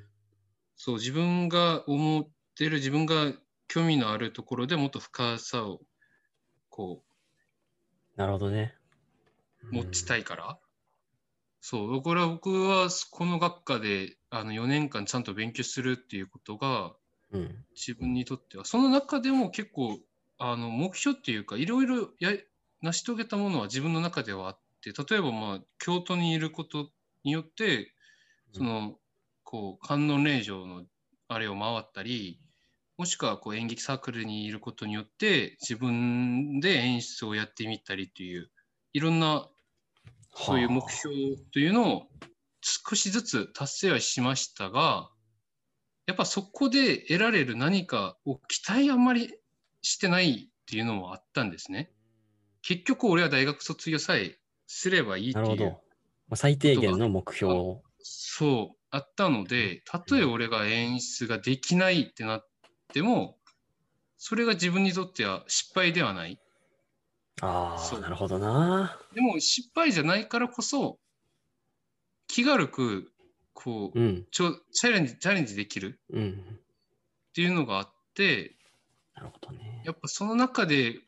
[0.75, 3.33] そう、自分が思ってる、自分が
[3.67, 5.79] 興味のあるところでもっと深さを、
[6.69, 7.03] こ
[8.15, 8.75] なるほどね。
[9.71, 10.21] う、持ちたい。
[10.21, 10.59] いから。
[11.61, 16.95] そう、だから僕はこの学科であの4年間ちゃんと勉強するっていうことが
[17.31, 17.65] うん。
[17.75, 19.99] 自分にとっては、その中でも結構
[20.37, 22.31] あの目標っていうか、いろいろや
[22.81, 26.89] 成し遂げたものは自分の中ではあって、例えばまあ京都にいること
[27.23, 27.93] によって、
[28.53, 28.95] その
[29.43, 30.83] こう観音霊場の
[31.27, 32.39] あれを回ったり、
[32.97, 38.51] もしくはこう演劇サークルにいることによって自分で演出をやってみたりという
[38.93, 39.47] いろんな
[40.35, 41.15] そういう目標
[41.51, 42.07] というのを
[42.61, 45.09] 少しずつ達成はしましたが、
[46.07, 49.33] やっぱそこで得られる何かを期待あんまり
[49.81, 51.91] してないっていうのもあったんですね。
[52.61, 55.65] 結局俺は大学卒業さえすればいいっていうなるほど。
[55.65, 55.79] ま
[56.31, 57.81] あ、最低限の目標を。
[58.03, 62.47] そうあったので、たとえ俺が演出ができないってなっ
[62.93, 63.37] ても、
[64.17, 66.39] それが自分にとっては失敗ではない。
[67.41, 68.99] ああ、なるほどな。
[69.15, 70.99] でも失敗じゃないからこそ、
[72.27, 73.11] 気軽く、
[73.53, 74.27] こう、うん。
[74.31, 76.31] ちょチャレンジ、チャレンジできるうん。
[76.31, 78.55] っていうのがあって、
[79.15, 79.81] なるほどね。
[79.85, 80.99] やっぱその中で、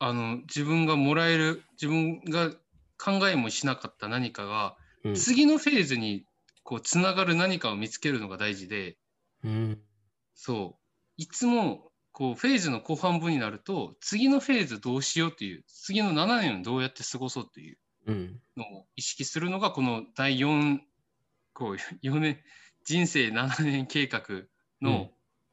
[0.00, 2.50] あの、自分がもらえる、自分が
[2.98, 5.14] 考えもしなかった何かが、うん。
[5.14, 6.24] 次のフェーズに、
[6.64, 8.96] こう、つながる何かを見つけるのが大事で、
[9.44, 9.82] うん。
[10.34, 10.82] そう。
[11.18, 18.40] いつも、こう、フェーズの後半部になると、次のフェーズどうしようっていう、次の7年をどうやって過ごそうっていううん。
[18.56, 20.80] のを意識するのが、この第4、
[21.52, 22.42] こう、4年、
[22.84, 24.22] 人生7年計画
[24.80, 25.10] の、うん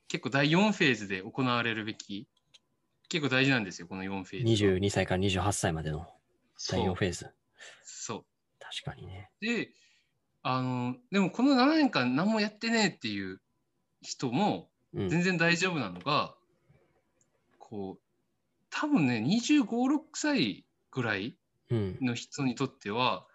[0.10, 2.30] 結構第4フェーズで行われるべき、
[3.10, 4.72] 結構大事なんですよ、この4フェーズは。
[4.72, 6.08] 22歳から28歳までの
[6.70, 7.34] 第4そうフェーズ。
[7.84, 8.26] そう。
[8.60, 9.32] 確かにね。
[9.40, 9.72] で、
[10.44, 13.42] あの、でもこの7年間何もやってねえっていう
[14.02, 15.10] 人もうん。
[15.10, 16.36] 全然大丈夫なのが、
[17.60, 18.02] こう、
[18.70, 21.38] 多分ね、25、6歳ぐらい
[21.70, 21.98] うん。
[22.02, 23.28] の人にとっては、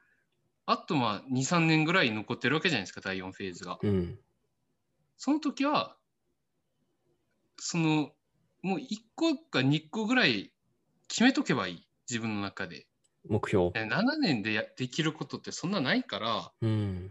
[0.64, 3.78] あとまあ2、3年ぐらい残ってるわけじゃないですか、第4フェーズが。
[3.82, 4.18] うん。
[5.18, 5.96] その時は、
[7.58, 8.12] その、
[8.62, 10.52] もう1個か2個ぐらい
[11.08, 12.86] 決めとけばいい、自分の中で。
[13.28, 13.70] 目標。
[13.74, 17.10] え7年でやできることってそんなないから、うん。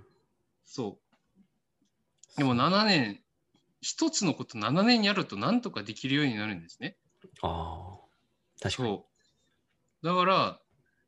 [0.65, 0.99] そ
[2.35, 2.37] う。
[2.37, 3.21] でも7年、
[3.81, 6.97] 一つのこと7年やるとなんとかできるようになるんですね。
[7.41, 7.97] ああ。
[8.61, 9.03] 確かに。
[10.03, 10.61] だから、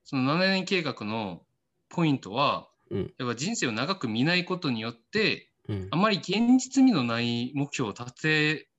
[0.03, 1.45] その7年計画の
[1.89, 8.69] ポイントは、うんやっぱ人生を長く見ないことによって、うんあまり現実味のない目標を立て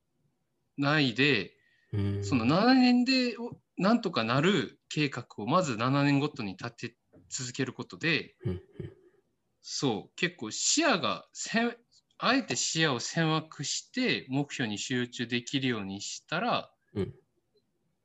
[0.76, 1.52] ないで、
[1.92, 2.24] うん。
[2.24, 6.96] その7年でおなんとかなる計画をまず7年ごとに立て
[7.28, 8.62] 続けることで、うん。
[9.60, 11.26] そう、結構視野が
[12.18, 17.14] あえて視野を狭くして目標に集中できるようにしたら、うん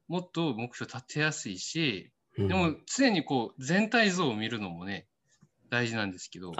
[0.10, 2.48] もっと目標立てやすいし、うん。
[2.48, 5.08] でも常にこう全体像を見るのもね、
[5.70, 6.52] 大事なんですけど。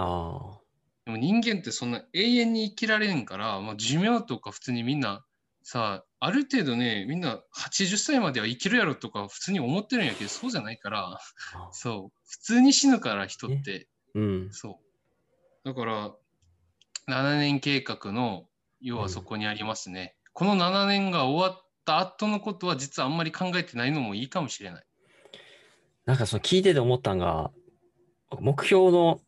[1.06, 5.26] でも人間ってそんな永遠に生きられんから、まあ、寿命とか普通にみんな
[5.72, 11.20] さ、ある程度ね、みんな80歳までは生きるやろとか普通に思ってるんやけど、そうじゃないから、あ
[11.72, 14.50] そう、普通に死ぬから人って、うん。
[14.52, 14.80] そ
[15.64, 15.68] う。
[15.68, 16.12] だから、
[17.08, 18.48] 7年計画の
[18.82, 20.16] 要はそこにありますね。
[20.34, 24.84] この7年が終わった後のことは実はあんまり考えてないのもいいかもしれない。
[26.06, 27.52] なんかその聞いてて思ったんが、
[28.40, 29.22] 目標の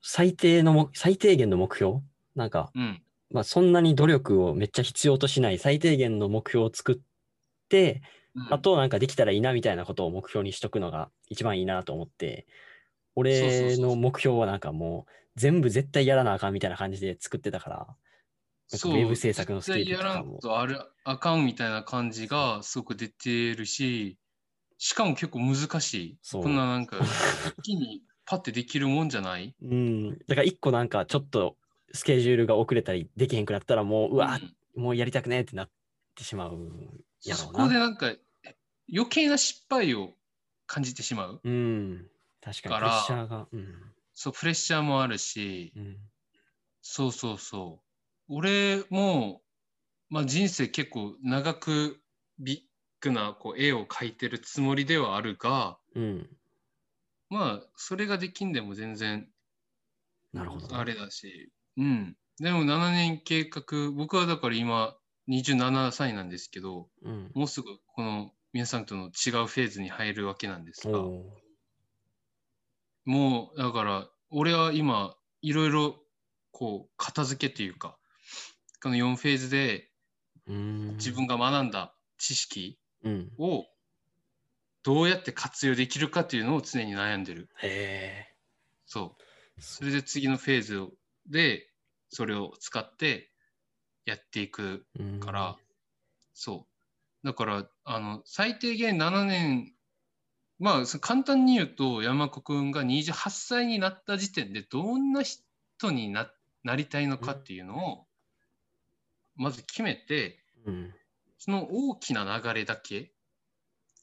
[0.00, 1.98] 最低のも、最低限の目標？
[2.34, 3.02] なんか、うん。
[3.34, 6.96] まあそんなに努力をめっちゃ必要としない最低限の目標を作っ
[7.68, 8.00] て、
[8.36, 12.48] うんあとなんかできたらいいなみたいなことを目標にしとくのが一番いいなと思って、
[13.14, 17.86] 俺の目標はなんかもう全部絶対やらなあかんみたいな感じで作ってたから、
[18.66, 20.38] そうェブ制作のスキル絶対やらんとかも。
[20.40, 24.18] とあるあかんみたいな感じがすごく出てるし、
[24.78, 26.18] しかも結構難しい。
[26.32, 26.96] こんななんか
[27.56, 29.54] 一気にパッてできるもんじゃない？
[29.62, 30.10] うん。
[30.26, 31.56] だから一個なんかちょっと
[31.94, 35.70] スケジュールが遅れたりできへんくなったらもう、うわ、うんもうやりたくねえってなっ
[36.16, 36.58] てしまう
[37.24, 37.64] やそろうな。
[37.64, 38.12] こでなんか
[38.92, 40.10] 余計な失敗を
[40.66, 41.40] 感じてしまう。
[41.42, 42.08] うん。
[42.42, 43.46] 確かにプレッシャーが。
[43.52, 43.92] うん。
[44.12, 45.96] そう、プレッシャーもあるし、うん。
[46.82, 47.80] そうそうそ
[48.28, 48.34] う。
[48.34, 49.42] 俺も、
[50.10, 52.00] まあ、人生結構長く
[52.40, 52.58] ビッ
[53.00, 56.28] グなこう絵を描いてるつもりではあるが、うん。
[57.30, 59.28] まあ、それができんでも全然
[60.32, 60.76] なるほど。
[60.76, 62.16] あれだし、うん。
[62.38, 64.96] でも7年計画、僕はだから今
[65.28, 67.30] 27歳なんですけど、うん。
[67.34, 69.10] もうすぐこの皆さんとの違う
[69.46, 71.24] フェーズに入るわけなんですが、お
[73.04, 75.96] もうだから俺は今いろいろ
[76.52, 77.96] こう片付けというか、
[78.82, 79.90] この4フェーズで。
[80.46, 83.32] 自分が学んだ知識うん。
[83.38, 83.64] を
[84.82, 87.48] どうやって活用できるかというのを常に悩んでる。
[87.62, 88.34] へえ。
[88.84, 89.16] そ
[89.56, 89.62] う。
[89.62, 90.86] それで次のフェーズ
[91.26, 91.70] で
[92.10, 93.32] それを使って
[94.06, 95.56] やっていくうんから、
[96.34, 96.68] そ
[97.22, 97.26] う。
[97.26, 99.74] だから、あの、最低限7年、
[100.58, 108.06] まあ、そ簡単に言うと、山子くんが28歳になった時点で、どんな人にななりたいのかっていうのを、
[109.36, 110.94] まず決めて、うん。
[111.38, 113.10] その大きな流れだけ、例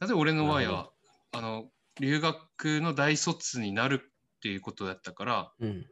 [0.03, 0.91] えば俺の場合は、
[1.31, 5.90] あの、留学の大卒になるっていうことだったから、うん。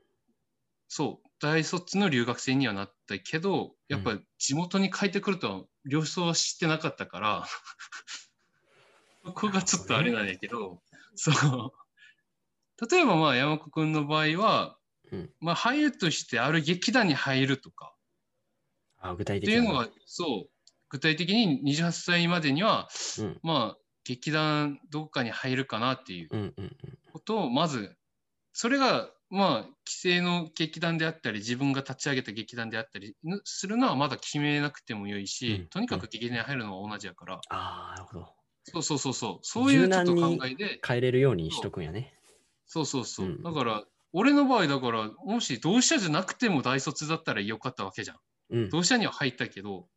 [0.90, 7.46] そう、大卒の留学生にはなったけど、やっぱり地元に帰ってくるとは了承はしてなかったから、
[9.24, 10.82] そこがちょっとあれなんやけど、
[11.16, 12.90] そう。
[12.90, 14.78] 例えばまあ山子くんの場合は、
[15.12, 15.34] うん。
[15.40, 17.96] まあ俳優としてある劇団に入るとか。
[18.98, 20.50] あ、具体的なっていうのが、そう、
[20.90, 23.40] 具体的に28歳までには、うん。
[23.44, 26.56] まあ劇団どっかに入るかなっていう。
[27.14, 27.96] ことをまず
[28.54, 35.68] それがまあ既成の劇団であったり自分が立ち上げた劇団であったりぬするのはまだ決めなくてもよいし、うん。
[35.68, 38.28] とにかく劇団に入るのは同じやから、ああ、なるほど。
[38.64, 39.40] そうそうそうそう。
[39.42, 40.80] そういうちょっと考えで。
[40.86, 42.14] 変えれるようにしとくんやね。
[42.66, 43.44] そうそうそう、うん。
[43.44, 48.18] だから俺の場合だからもし同志社じゃなくても大卒だったらよかったわけじゃん。
[48.52, 48.70] うん。
[48.70, 49.88] 同志社には入ったけど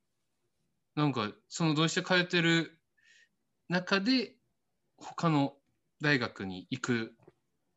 [0.94, 2.78] なんかその同志社通ってる
[3.68, 4.34] 中で
[4.96, 5.54] 他の
[6.00, 7.14] 大学に行く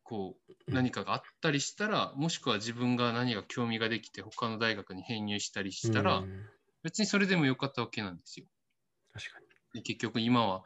[0.08, 6.46] こううん何かがあったりしたら、もしくは自分が何か興味ができて他の大学に編入したりしたら、うん
[6.82, 8.46] 別にそれでもよかったわけなんですよ。
[9.12, 9.46] 確かに。
[9.74, 10.62] で結局今は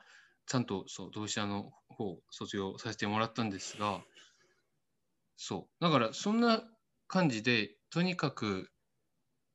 [0.46, 4.02] ちゃんとそう同志社の方を卒業させてもらったんですが、
[5.36, 5.82] そう。
[5.82, 6.62] だからそんな
[7.08, 8.70] 感じで、とにかく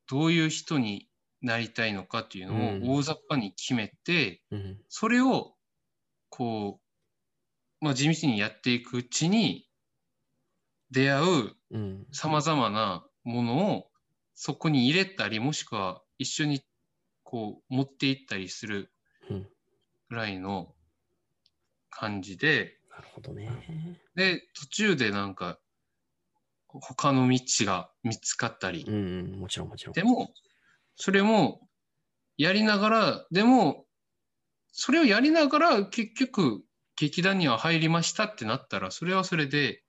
[0.10, 1.08] どういう人に
[1.42, 4.78] なりたいのかっていううんのを大雑把に決めて、うん。
[4.90, 5.54] それを
[6.30, 6.80] こ
[7.82, 9.68] う、まあ、地道にやっていくうちに
[10.92, 12.06] 出会ううん。
[12.12, 13.88] さまざまなものを
[14.34, 16.62] そこに入れたりもしくは一緒に
[17.24, 18.92] こう持っていったりする
[19.30, 19.48] うん
[20.10, 20.74] ぐらいの
[21.90, 23.50] 感じでなるほどね。
[24.16, 25.58] で途中でなんか
[26.68, 28.98] 他の道が見つかったり、うんう
[29.38, 29.40] ん。
[29.40, 29.94] もちろんもちろん。
[29.94, 30.32] でも
[30.96, 31.62] それも
[32.38, 33.86] やりながらでも
[34.72, 36.64] それをやりながら結局
[36.98, 39.82] 劇団には入りましたってなったらそれはそれで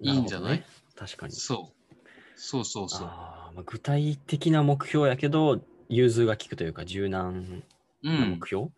[0.00, 0.58] いいんじゃない？
[0.58, 1.32] ね確かに。
[1.32, 1.94] そう
[2.36, 3.08] そうそうそう。
[3.08, 7.62] あーまあ、具体的な目標やけど、融通が利くというか、柔軟
[8.02, 8.68] うんな目、標、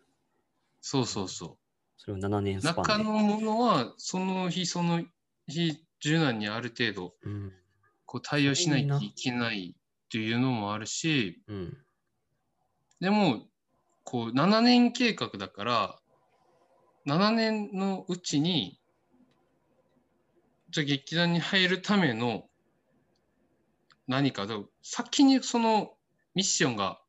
[0.81, 1.57] そうそうそう。
[1.97, 2.81] それを7年スパンで。
[2.81, 5.03] 中のものはその日その
[5.47, 7.53] 日柔軟にある程度うん。
[8.05, 11.77] こう対応しないといけないっていうのもあるしうん。
[13.01, 13.45] でも
[14.03, 15.99] こう7年計画だから
[17.05, 18.78] 7年のうちに
[20.71, 22.45] じゃあ劇団に入るための
[24.07, 25.91] 何かで先にその
[26.35, 26.99] ミッションが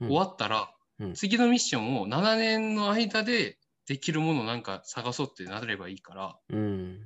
[0.00, 0.70] うん終わったら、
[1.00, 7.00] うん次のミッションを7年の間でできるものなんか探そうってなればいいから、うん。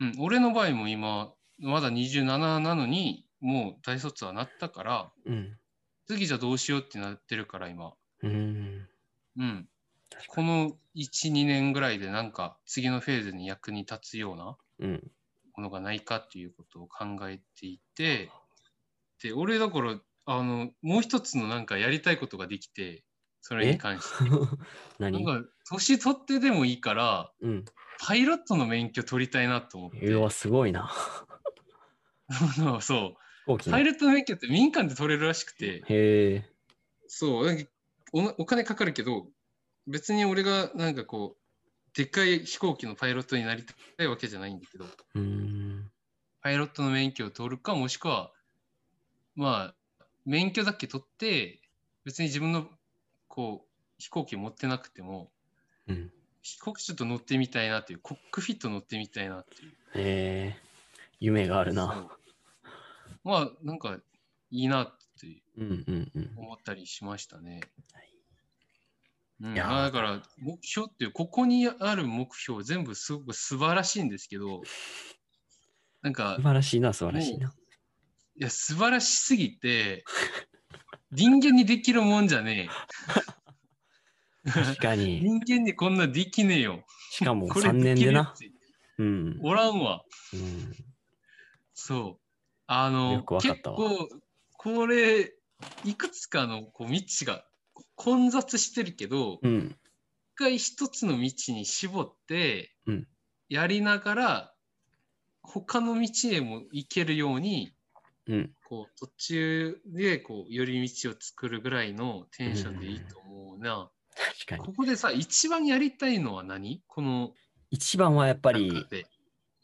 [0.00, 5.56] うん、俺の場合も今まだ27なのにもう大卒はなったからうん。
[6.06, 8.86] 次じゃどうしようってなってるから今うん。
[9.38, 9.68] うん
[10.28, 14.56] この12年ぐらいでなんか次のフェーズに役に立つような。
[14.78, 18.30] ものがないかっていうことを考えていて
[19.22, 23.04] で俺だからあのもう一つのなんかやりたいことができて
[23.40, 24.24] それに関して
[24.98, 27.64] な何んか年取ってでもいいからうん。
[28.00, 30.92] パイロットの免許取りたいなと思ってうわ、すごいな。
[32.80, 33.16] そ
[33.46, 33.58] う。
[33.70, 36.50] パイへロットの免許って民間で取れるらしくてえ。
[37.06, 37.68] そう
[38.12, 39.28] おお金かかるけど
[39.86, 41.43] 別に俺がなんかこう
[41.96, 43.64] でっかい飛行機のパイロットになり
[43.96, 44.84] たいわけじゃないんだけど
[45.14, 45.90] うん。
[46.42, 48.32] パイロットの免許を取るかもしくは
[49.36, 51.60] まあ免許だけ取って
[52.04, 52.66] 別に自分の
[53.28, 53.68] こう
[53.98, 55.30] 飛行機持ってなくても
[55.88, 56.10] うん。
[56.42, 60.56] 飛行機ちょっと乗ってみたいなっていうコックフィット乗ってみたいなっていうへえ。
[61.20, 62.06] 夢があるな。
[63.22, 63.96] まあなんか
[64.50, 64.86] いいなっ
[65.20, 66.30] てうんうんうん。
[66.36, 67.60] 思ったりしましたね。
[67.92, 68.13] はい
[69.44, 74.62] うん、いやだから目標っていうここにある目標全部すごく素晴らしいんですけど
[76.00, 77.52] なんか素晴らしいな、素晴らしいな。
[78.36, 80.04] いや素晴らしすぎて
[81.12, 82.70] 人間にできるもんじゃね
[84.50, 85.20] 確かえに。
[85.22, 88.34] 人間にこんなできねえよしかもこれ3年でな。
[88.36, 88.58] きるって
[88.98, 89.40] うん。
[89.42, 90.72] おらんわうん。
[91.74, 92.24] そう
[92.66, 94.08] あの結構
[94.52, 95.34] これ
[95.84, 97.44] いくつかのこう道が
[97.96, 99.76] 混雑してるけど、うん。
[100.34, 103.06] 一回一つの道に絞ってうん
[103.48, 104.54] やりながら、
[105.42, 107.72] 他の道へも行けるように
[108.26, 108.50] うん。
[108.64, 113.90] こう途中でこう寄り道を作るぐらいのテンションでいいと思うな。
[114.16, 114.64] 確かに。
[114.64, 116.82] ここでさ、一番やりたいのは何？
[116.86, 117.32] この
[117.70, 118.86] 一番はやっぱり。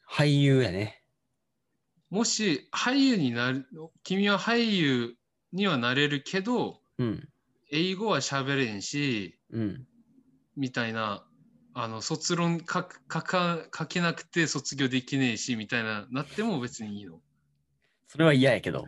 [0.09, 1.03] 俳優やね。
[2.11, 3.67] もし俳優になる、
[4.03, 5.15] 君は俳優
[5.53, 7.29] にはなれるけど、うん。
[7.71, 9.87] 英語は喋れんし、うん。
[10.57, 11.25] みたいな、
[11.75, 17.21] あの、卒論書か書けなくて卒業できねえし、みたいな、なっても別にいいの。
[18.09, 18.85] それは嫌やけど。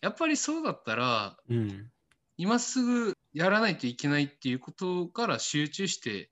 [0.00, 1.90] やっぱりそうだったら、うん。
[2.38, 6.30] 今すぐやらないといけないっていうことから集中して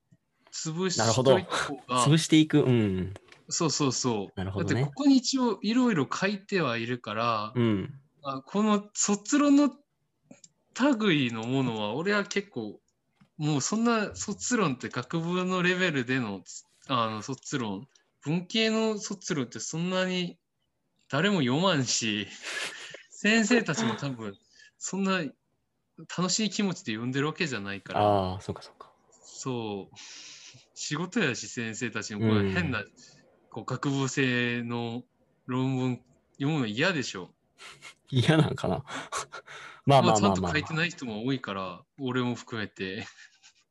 [0.53, 2.61] 潰しなるほどといた方が潰していく。
[2.61, 3.13] うん。
[3.49, 4.39] そうそうそう。
[4.39, 7.93] なるほどねだってここに一応いろいろ書いてはいるから、うん。
[8.23, 9.69] あこの卒論の
[10.99, 12.79] 類のものは俺は結構
[13.37, 16.41] もうそんな卒論って学部のレベルでの
[16.87, 17.87] あの卒論。
[18.23, 20.37] 文系の卒論ってそんなに
[21.09, 22.27] 誰も読まんし
[23.09, 24.37] 先生たちも多分
[24.77, 25.21] そんな
[26.17, 28.01] 楽しい気持ちで読んでるわけじゃないから。
[28.01, 28.91] ああ、そうかそうか。
[29.23, 29.95] そう。
[30.75, 32.21] 仕事やし先生たちも。
[32.21, 32.47] こうん。
[32.47, 32.83] の変な、
[33.49, 35.03] こう学部生の
[35.47, 36.01] 論文
[36.33, 37.33] 読むの嫌でしょ。
[38.09, 38.83] 嫌なんかな。
[39.87, 43.07] まあまあちゃんと書いてない人も多いから、俺も含めて。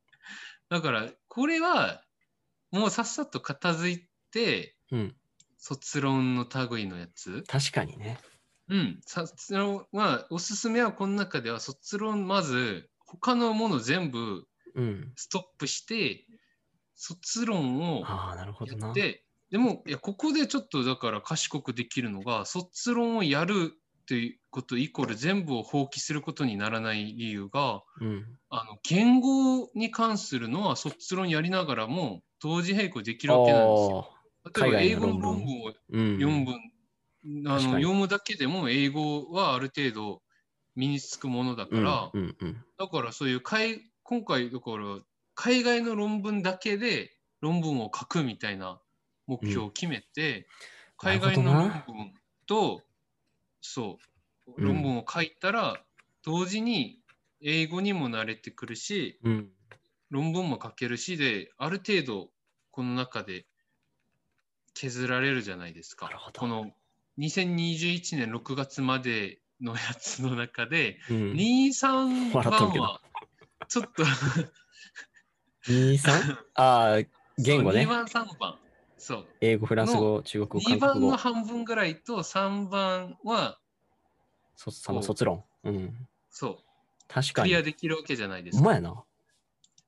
[0.69, 2.03] だから、これは、
[2.71, 5.15] もうさっさと片付いて、うん。
[5.57, 7.43] 卒論の類のやつ。
[7.47, 8.19] 確かにね。
[8.67, 8.99] うん。
[9.05, 15.13] 卒論は、おすすめはこの中では、卒論、まず、他のもの全部うん。
[15.15, 16.25] ストップして、
[16.95, 18.87] 卒論をああ、なるほどな。
[18.87, 28.25] やって、でも、いや、ここでちょっとだから賢くできるのが、卒論をやるっていうことイコール全部を放棄することにならない理由が、うん。
[28.49, 34.09] あの言語に関するのは卒論やりながらも同時並行できるわけなんですよ。
[34.55, 36.17] 例えば英語の論文をうん。
[36.19, 36.55] 4分、
[37.51, 40.21] あの読むだけでも英語はある程度
[40.77, 42.63] 身につくものだから、うんうんうん。
[42.79, 44.99] だからそういう海今回だから
[45.35, 48.79] 海外の論文だけで論文を書くみたいな
[49.27, 50.47] 目標を決めて、
[50.95, 52.13] 海外の論文
[52.45, 52.86] と
[53.67, 53.99] そ
[54.47, 55.81] ううん論文を書いたら、
[56.23, 56.99] 同時に
[57.41, 59.49] 英語にも慣れてくるしうん。
[60.09, 62.29] 論文も書けるしである程度
[62.71, 63.45] この中で
[64.73, 66.71] 削られるじゃないですかこの
[67.19, 71.17] 2021年6月までのやつの中で、うん。
[71.31, 73.01] 2、3笑っとるけど番は
[73.67, 74.03] ちょっと
[75.67, 76.37] 2、3?
[76.55, 77.03] ああ、
[77.37, 77.87] 言語ね2。
[77.87, 78.57] 番、3番。
[78.97, 79.27] そう。
[79.41, 81.17] 英語、フランス語、中国語、2番韓国語の。
[81.17, 83.59] 半分ぐらいと3番は、
[84.55, 85.43] そその卒論。
[85.63, 86.07] うん。
[86.29, 86.57] そう、
[87.07, 87.49] 確かに。
[87.49, 88.61] クリアできるわけじゃないですか。
[88.61, 89.03] うまやな。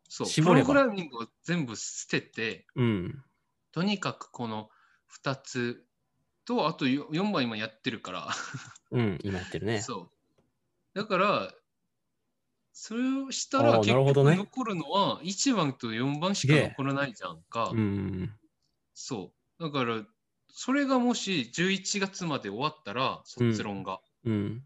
[0.07, 3.23] そう、プログラミングを全部捨てて、うん。
[3.71, 4.69] とにかくこの
[5.23, 5.85] 2つ
[6.45, 8.27] と、あと 4, 番今やってるから、
[8.91, 9.81] うん、今やってるね。
[9.81, 10.11] そ
[10.95, 10.97] う。
[10.97, 11.53] だから、
[12.73, 17.71] それをしたら結局残るのは1番と4番しか残らないじゃんか。
[17.73, 18.38] うん。
[19.01, 19.63] そう。
[19.63, 20.03] だから、
[20.49, 24.01] それがもし11月まで終わったら、卒論が。
[24.25, 24.63] うん。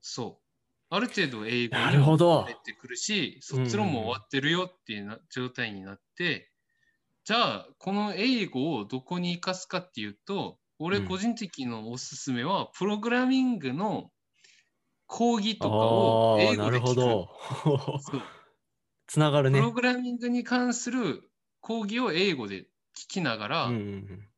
[0.00, 0.46] そう。
[0.88, 6.50] ある程度英語なにるほども慣れてくるし、卒論も終わってるよっていうな状態になって、
[7.24, 14.10] じゃあ、この英語をどこに生かすかっていうと、俺うん個人的のおすすめは、プログラミングの
[15.06, 16.86] 講義とかを英語なで聞く。
[16.86, 17.28] るほど。
[19.06, 19.58] つな がるね。
[19.58, 22.66] プログラミングに関する講義を英語で聞
[23.08, 24.28] きながら、うんうん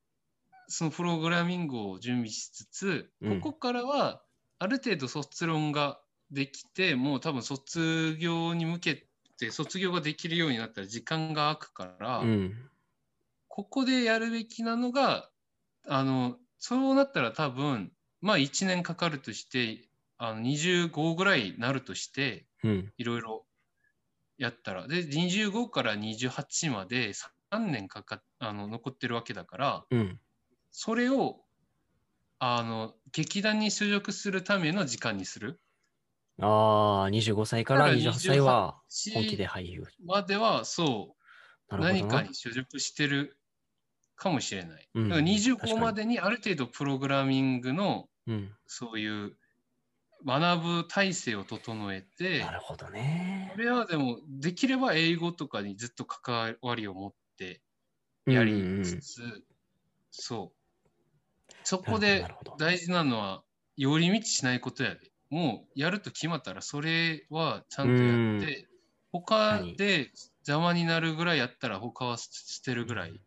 [0.71, 4.23] そのプログラミングを準備しつつ、うんここからは
[4.59, 5.99] ある程度卒論が
[6.31, 9.07] できて、もう多分卒業に向け
[9.39, 12.29] て卒業ができるようになったら時間が空くから、うん。
[12.29, 12.71] うん。
[13.49, 15.31] ここでやるべきなのが、
[15.87, 19.89] あの、そうなったら多分、まあ1年かかるとして、
[20.19, 22.93] あの25ぐらいになるとして、うん。
[22.99, 23.47] いろいろ
[24.37, 24.87] やったら。
[24.87, 27.15] で、25から28まで
[27.53, 30.21] 3年かかあの残ってるわけだから、うん。
[30.71, 31.41] それを
[32.39, 35.61] あの劇団に所属するための時間にする
[36.41, 39.85] ああ、25歳からだから28歳はし本気で俳優。
[40.05, 41.17] まではそ
[41.71, 42.35] う何かに。
[42.35, 43.39] 所属してる
[44.15, 44.89] かもしれない。
[44.95, 48.53] うんだから確か25にまでにある程度プログラミングのうん。
[48.67, 49.37] そういう
[50.27, 53.61] 学ぶ体制を整えてなるほどねこ。
[53.61, 57.61] れはでもできれば英語とかにずっと関わりを持って
[58.27, 59.45] やりつつ、
[60.11, 61.55] そう。
[61.65, 62.27] そこなで
[62.59, 63.43] 大事なのは
[63.77, 65.13] 寄り道しないことやで。
[65.31, 68.67] もうやると決まったらそれはちゃんとやって
[69.13, 70.11] 他で
[70.47, 72.29] 邪魔になるぐらいやったら他は捨
[72.65, 73.21] てるぐらい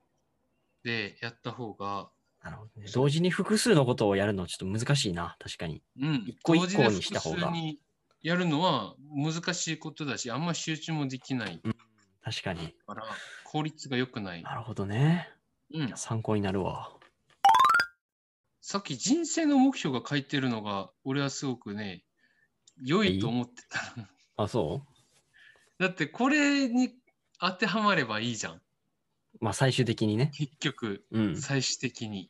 [0.84, 2.10] でやった方が
[2.44, 2.88] なるほどね。
[2.92, 5.84] 同時に複数のことをやるのちょっと難しいな、確かに。
[6.00, 6.24] うん。
[6.26, 7.36] 一個一個にした方が。
[7.38, 7.80] 複数に
[8.24, 11.62] やるのは難しいことだし、あんま集中もできない
[12.24, 12.76] 確かに。
[12.86, 13.04] から、
[13.46, 14.44] 効率が良くない。
[14.44, 15.30] なるほどね。
[15.74, 15.92] うん。
[15.96, 16.92] 参考になるわ。
[18.62, 22.04] さっき人生の目標が書いてるのが、俺はすごくね、
[22.82, 24.44] 良いと思ってた。
[24.44, 24.86] あ、そ
[25.80, 26.94] だってこれに
[27.40, 28.54] 当てはまればいいじゃん。
[28.56, 28.62] う
[29.40, 30.32] まあ最終的にね。
[30.36, 31.36] 結局、うん。
[31.38, 32.30] 最終的に。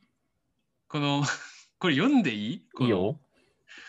[0.88, 1.24] この、
[1.80, 2.68] これ読んでいい？
[2.80, 3.20] いいよ。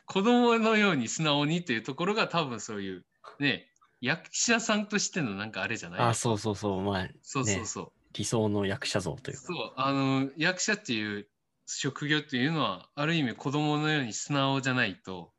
[0.07, 3.05] 子供のように素直にっていうところが多分そういう、
[3.38, 3.71] ね、
[4.03, 6.00] 役者さんとしてのなんかあれじゃない？
[6.00, 6.82] あ、そうそうそう。
[6.82, 7.92] まあそうそうそう。
[8.12, 9.42] 理想の役者像というか。
[9.44, 11.28] そう、あの、役者っていう
[11.66, 15.32] 職業っていうのは、ある意味子供のように素直じゃないと、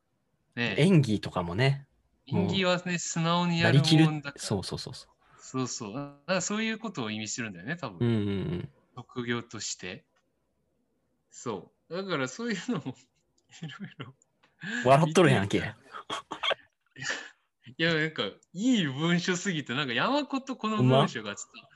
[0.56, 1.86] ね、演技とかもね、
[2.26, 4.42] 演技はね、素直にやるなりきるもんだから。
[4.44, 5.08] そうそうそうそ
[5.42, 5.94] そうそう。
[5.94, 7.92] だからそういうことを意味するんだよね、多う。
[7.92, 8.08] うん分。
[8.08, 8.22] うんう
[8.56, 8.70] ん。
[8.96, 10.06] 職業として。
[11.30, 11.96] そう。
[11.96, 12.84] だからそういうのも、
[13.62, 14.14] いろいろ。
[14.86, 15.74] 笑っとるやんけ。
[17.78, 21.68] いや、なんか、いい文章すぎて、なんか山子とこの文章がちょっと、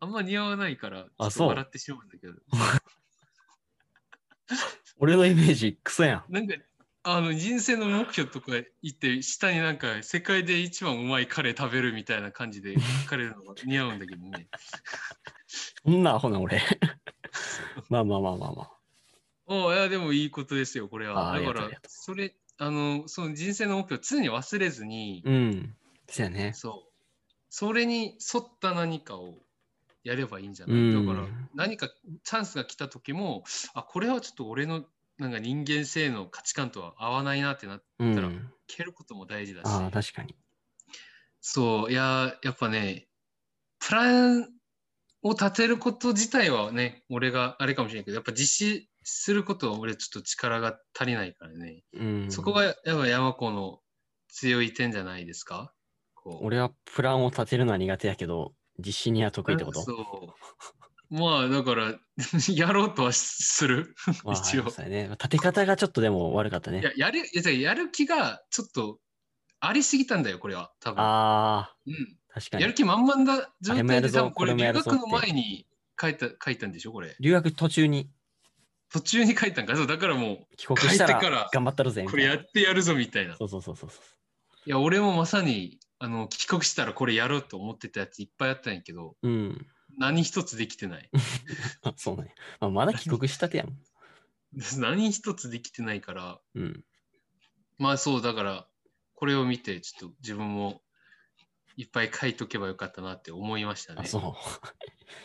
[0.00, 2.34] あんま似合わないから、あそう笑ってしまうんだけど。
[4.98, 6.32] 俺のイメージクソやん。
[6.32, 6.54] なんか、
[7.02, 12.74] あの、人生の目標とか言って、下になんか、世界で一番うまいカレー食べるみたいな感じで
[13.04, 14.48] 書かれるのが似合うんだけどね。
[15.46, 16.60] そんなアホな俺。
[17.88, 18.72] まあまあまあまあまあ。
[19.46, 21.38] おいや、でもいいことですよ、これあは。
[21.38, 25.76] だからそれ、あの、その人生の目標を常に忘れずに、うん。
[26.08, 26.52] そうやね。
[26.54, 26.92] そう。
[27.48, 29.34] それに沿った何かを
[30.02, 33.44] やればいいんじゃない、うんだから何かチャンスが来た時も、
[33.74, 34.84] あ、これはちょっと俺の
[35.18, 37.84] なんか人間性の価値観とは合わないなってなって、
[38.14, 38.52] たらうん。
[38.66, 39.64] 蹴ることも大事だし。
[39.66, 40.34] ああ、確かに。
[41.40, 43.08] そう、いや、やっぱね、
[43.78, 44.48] プラン
[45.22, 51.84] を立てること自体はね、俺があれかもしれないけど、やっぱ実施することは俺ちょっと力が足りないからね。
[51.94, 52.30] うん。
[52.30, 53.78] そこがやっぱ山子の
[54.28, 55.72] 強い点じゃないですか？
[56.24, 58.52] 俺はプランを立てるのは苦手やけど、
[58.84, 59.80] 実施には得意ってこと？
[59.82, 61.14] そう。
[61.14, 61.94] まあ、だから、
[62.52, 63.94] やろうとはする？
[64.24, 65.08] まあ、一応ね。
[65.12, 66.90] 立て方がちょっとでも悪かったねいや。
[66.96, 68.98] やるいややる気がちょっと
[69.60, 70.72] ありすぎたんだよ、これは。
[70.80, 71.00] 多分。
[71.00, 71.94] ああ、うん、
[72.34, 72.74] 確かにやる。
[72.74, 75.68] 気満々だ状態で多分これ留学の前に
[76.00, 77.16] 書いた書いたんでしょ、これ。
[77.20, 78.10] 留学途中に
[78.92, 79.76] 途中に書いたんか。
[79.76, 82.24] そうだからも帰国した帰ってからら頑張ったるぜう、これ。
[82.24, 83.34] やってやるぞみたいな。
[83.34, 83.96] いそうそうそうそうそ
[84.66, 84.70] う。
[84.70, 89.66] や、俺もまさにあの帰国したらこれやろうと思ってたやついっぱいあったんやけど、うん。
[89.98, 91.10] 何一つできてない。
[91.82, 92.34] あ そうね。
[92.60, 93.78] まあ、まだ帰国したてやん。
[94.78, 96.84] 何一つできてないから、うん。
[97.78, 98.68] まあそう、だから、
[99.14, 100.82] これを見て、ちょっと自分も
[101.76, 104.02] いっぱい書いとけばよかったなって思いましたね。
[104.02, 104.36] あ、そ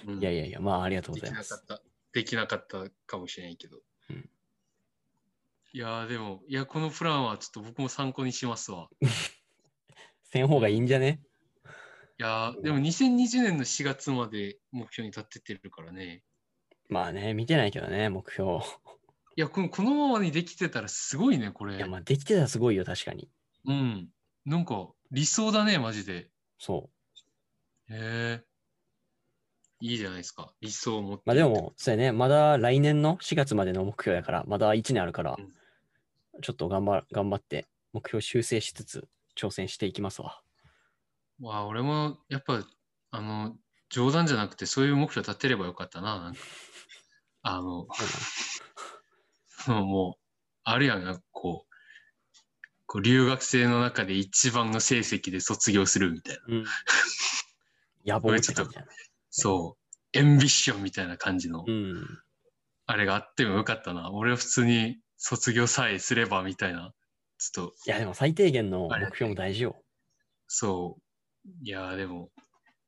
[0.07, 0.15] うう。
[0.15, 1.63] んいやいやいや、まあありがとうごでざいます。
[2.13, 3.77] できなかったかもしれないけど。
[4.09, 4.29] うん
[5.73, 8.89] いやーでも、いや、このプランはちょっと僕も参考にしますわ。
[10.23, 11.21] せん方がいいんじゃね？
[12.19, 16.23] いやーでも2020年の4月まで目標に立ててるからね。
[16.89, 18.59] まあね、見てないけどね、目標。
[18.59, 18.61] い
[19.37, 21.77] や、このこのままにできてたらすごいね、これ。
[21.77, 23.29] いや、まあできてたらすごいよ、確かに。
[23.65, 24.09] うん。
[24.45, 26.29] なんか理想だね、マジで。
[26.59, 26.89] そ
[27.89, 28.43] へえ。
[29.81, 30.53] いいじゃないですか。
[30.61, 31.21] 理想を持ってう。
[31.25, 40.41] まあでも、そうやね、まだ来年の4月までの目標やから、まだ1年あるからうん、ちょっと頑張頑張って、目標修正しつつ、挑戦していきますわ。
[41.39, 42.63] まあ、俺もやっぱ、
[43.11, 43.57] あの、
[43.89, 46.19] 冗談じゃなくてそういう目標立てればよかったな。
[46.19, 46.39] なんか
[47.43, 47.87] あの、
[49.83, 50.21] もう、
[50.63, 51.71] あるやんな、こう、
[52.85, 56.41] こう留学生の中で一番の成績で卒業するみたいな。
[56.47, 56.65] うん。
[58.05, 58.87] 野望って感じだね。
[59.31, 59.77] そ
[60.13, 62.05] う、エンビッションみたいな感じの、うん。
[62.85, 64.11] あれがあってもよかったな。
[64.11, 66.93] 俺は普通に卒業さえすればみたいな。
[67.39, 69.81] ちょっと、いや、でも最低限の目標も大事よ。
[70.47, 71.49] そう。
[71.63, 72.29] いやーでも、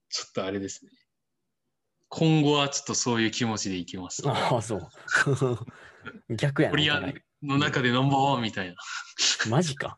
[0.09, 0.91] ちょっとあれですね。
[2.09, 4.21] 今後はちょっとそういう気持ちでいきます。
[4.29, 4.89] ああ、そう。
[6.35, 6.71] 逆やな。
[6.71, 7.01] コリア
[7.41, 8.75] の中でナンバーワンみたいな。
[9.49, 9.97] マジか。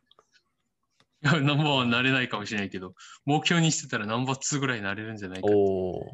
[1.21, 2.93] ナンバーワンなれないかもしれないけど、
[3.25, 5.47] 目標にしてたらナンバーツーぐらいになれるんじゃないか。
[5.47, 6.11] おお。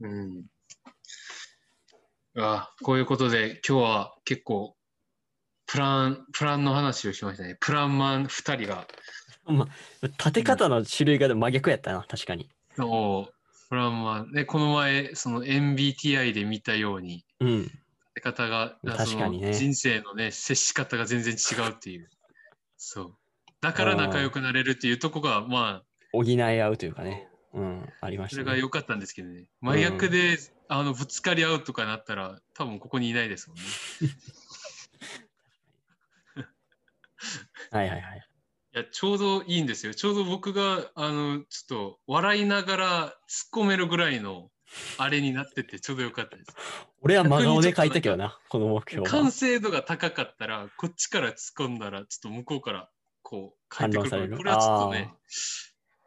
[0.00, 0.10] そう。
[0.10, 0.44] ん。
[2.40, 4.76] あこういうことで今日は結構
[5.68, 7.56] プラン、プランの話をしましたね。
[7.60, 8.86] プランマン2人が、
[10.02, 12.48] 立て方の種類が真逆やったな、確かに。
[12.74, 13.34] そう
[13.68, 17.62] プランマン、ね、この前、その MBTI で見たように、うん。
[17.64, 17.74] 立
[18.14, 22.08] て方が、確かにね人生のね、接し方が全然違うっていう。
[22.78, 23.14] そう。
[23.60, 27.28] だから仲良くなれるっていうとこが、まあ、補い合うというかね。
[27.58, 28.44] ううん、ありましたね。
[28.44, 29.46] それが良かったんですけどね。
[29.60, 30.38] 真逆で、
[30.68, 33.64] あのぶつかり合うとかなったら、多分ここにいないですもんね。
[37.70, 38.28] はいはいはい。
[38.74, 39.94] いや、ちょうどいいんですよ。
[39.94, 43.14] ちょうど僕が、あの、ちょっと笑いながら突っ
[43.52, 44.50] 込めるぐらいの
[44.98, 46.54] あれになってて、ちょうどよかったです。
[47.00, 49.32] 俺は真顔で書いたけどな、この目標は完。
[49.32, 52.90] 成度が高かったら、こっちから突っ込んだら、ちょっと向こうから
[53.22, 55.14] こう帰ってくるから、これはちょっとね、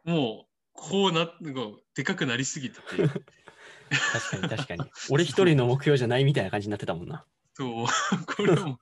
[0.04, 4.90] もう、こうなって、こうでかくなりすぎてて、確かに確かに。
[5.10, 7.24] 俺一人の目標じゃないみたいな感じになってたもんな。
[7.54, 7.86] そう、
[8.26, 8.78] これはも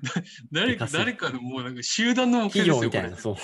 [0.50, 3.36] 誰か、誰かのもうなんか集団の目企標ですよ、業みたいな、そう。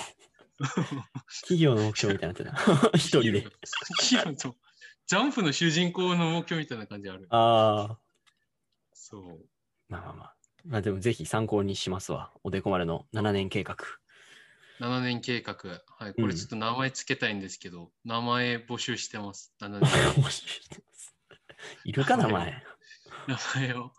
[1.41, 2.89] 企業の目標みたいになってた。
[2.97, 3.47] 一人で。。
[3.99, 4.55] 企業と、
[5.07, 7.27] ジャンプの主人公の目標みたいな感じある。
[7.29, 7.99] ああ。
[8.93, 9.45] そう。
[9.87, 10.35] まあまあまあ。
[10.65, 12.31] まあでもぜひ参考にしますわ。
[12.43, 13.77] おでこ丸の7年計画。
[14.81, 15.55] 7年計画。
[15.99, 19.53] はい、うんこれちょっと名前つけたいんですけど、名前募集してます。
[19.61, 20.31] 7年面白いで
[20.91, 21.15] す
[21.85, 22.63] いるかな、前？
[23.27, 23.91] 名前を。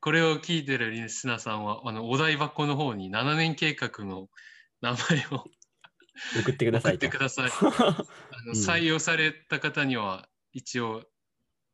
[0.00, 4.28] これを聞いてるリスナーさんは、あのお台箱の方に7年計画の
[4.80, 5.44] 名前を
[6.40, 7.18] 送ってくださいと送って。
[7.18, 7.50] ください。
[7.50, 7.94] あの
[8.46, 11.02] うん採用された方には、一応、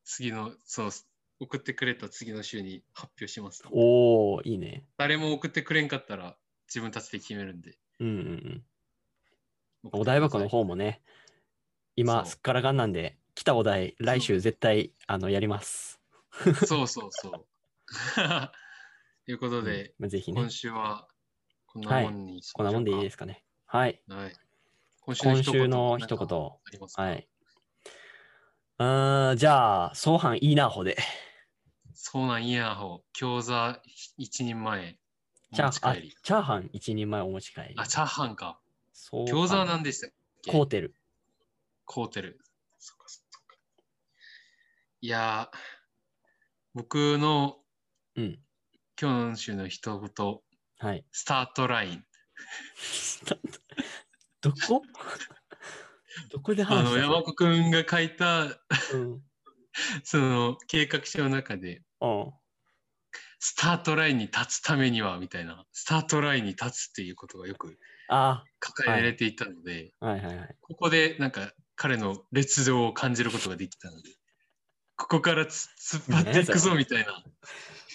[0.04, 0.90] 次の、そう、
[1.38, 3.62] 送ってくれた次の週に発表します。
[3.70, 4.84] おおいいね。
[4.96, 6.36] 誰も送ってくれんかったら、
[6.68, 7.76] 自分たちで決めるんで。
[8.00, 8.64] うんうん
[9.84, 10.00] うん。
[10.00, 11.02] お台箱の方もね、
[11.96, 16.00] 今、すっからかんなんで、来たお題、来週絶対あのやります。
[16.66, 17.46] そうそうそう。
[19.26, 21.08] ということで、うんまあぜひね今、週は
[21.66, 23.44] こんなもんにしこんなもんでいいすですかね。
[23.66, 24.02] はい。
[24.08, 24.34] はい。
[25.06, 26.28] 今今週の一言。
[26.96, 27.28] はい。
[28.78, 30.96] あーじゃあ、相反いいなほで。
[31.94, 33.04] そうなんいやほ。
[33.14, 33.80] 餃子
[34.16, 34.98] 一人前。
[35.52, 36.16] チャーあお持ち帰り。
[36.22, 37.74] チャーハン一人前お持ち帰り。
[37.76, 38.60] あ、チャーハンか。
[38.92, 40.10] そう餃子は何でしたっ
[40.42, 40.52] け？
[40.52, 40.94] コーテル。
[41.84, 42.38] コーテル。
[42.78, 43.56] そっかそっか。
[45.00, 45.56] いやー、
[46.74, 47.58] 僕の
[48.16, 48.38] うん。
[49.00, 50.38] 今週の一言、
[50.78, 51.04] はい。
[51.10, 52.04] スタートライン。
[54.42, 54.82] どこ？
[56.30, 57.00] どこであの、話した？
[57.00, 58.48] 山子くんが書いた、う
[58.96, 59.22] ん。
[60.04, 62.32] その計画書の中で、うん。
[63.42, 67.78] スタートラインに立つためには、みたいな、スタートラインに立つっていうことがよく
[68.08, 70.56] あ書かれていたので、あ、はいはいはい。
[70.60, 74.10] ここでなんか彼の烈情を感じることができたので、
[74.96, 77.24] ここからつ突っ張っていくぞみたいな、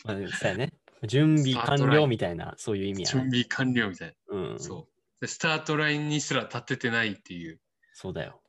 [0.03, 0.73] まあ、そうやね。
[1.03, 3.21] 準備完了みたいな、そういう意味やね。
[3.21, 4.53] 準備完了みたいうん。
[4.53, 4.87] な、そ
[5.19, 5.27] うで。
[5.27, 7.59] スタートラインにすら立ててないっていう
[7.93, 8.41] そうだよ。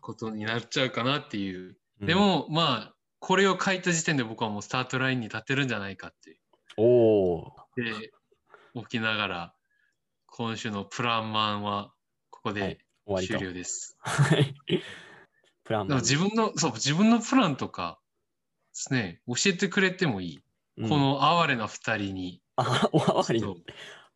[0.00, 1.78] ことになっちゃうかなっていう。
[2.00, 6.38] うんで、も、まあ、これを書いた時点で僕はもうスタートラインに立てるんじゃないかって。
[6.76, 7.52] おお。
[7.76, 8.12] で、
[8.74, 9.54] 起きながら、
[10.26, 11.92] 今週のプランマンは
[12.30, 13.48] ここはいで終わりと終。
[13.48, 13.96] 了です。
[14.00, 14.54] はい。
[15.64, 16.04] プランでもマン。
[16.04, 18.04] 自分の、そう、自分のプランとかで
[18.72, 20.36] すね、教えてくれてもいい。
[20.36, 23.64] うんこの哀れな二人に、あ、おわりのそう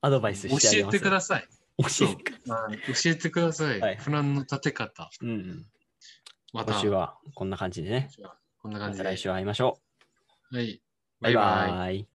[0.01, 0.99] アドバイスしてあ教えげます。
[0.99, 1.49] てください。
[1.79, 3.81] 教えてくまあ教えてください。
[3.81, 5.11] はいプランの立て方。
[5.21, 5.67] うんうん。
[6.53, 8.11] また、今週はこんな感じでね。
[8.15, 8.25] こん
[8.71, 9.05] な感じで。
[9.05, 9.81] また来週会いましょ
[10.53, 10.83] はい。
[11.21, 11.25] う。
[11.25, 12.09] バイバイ。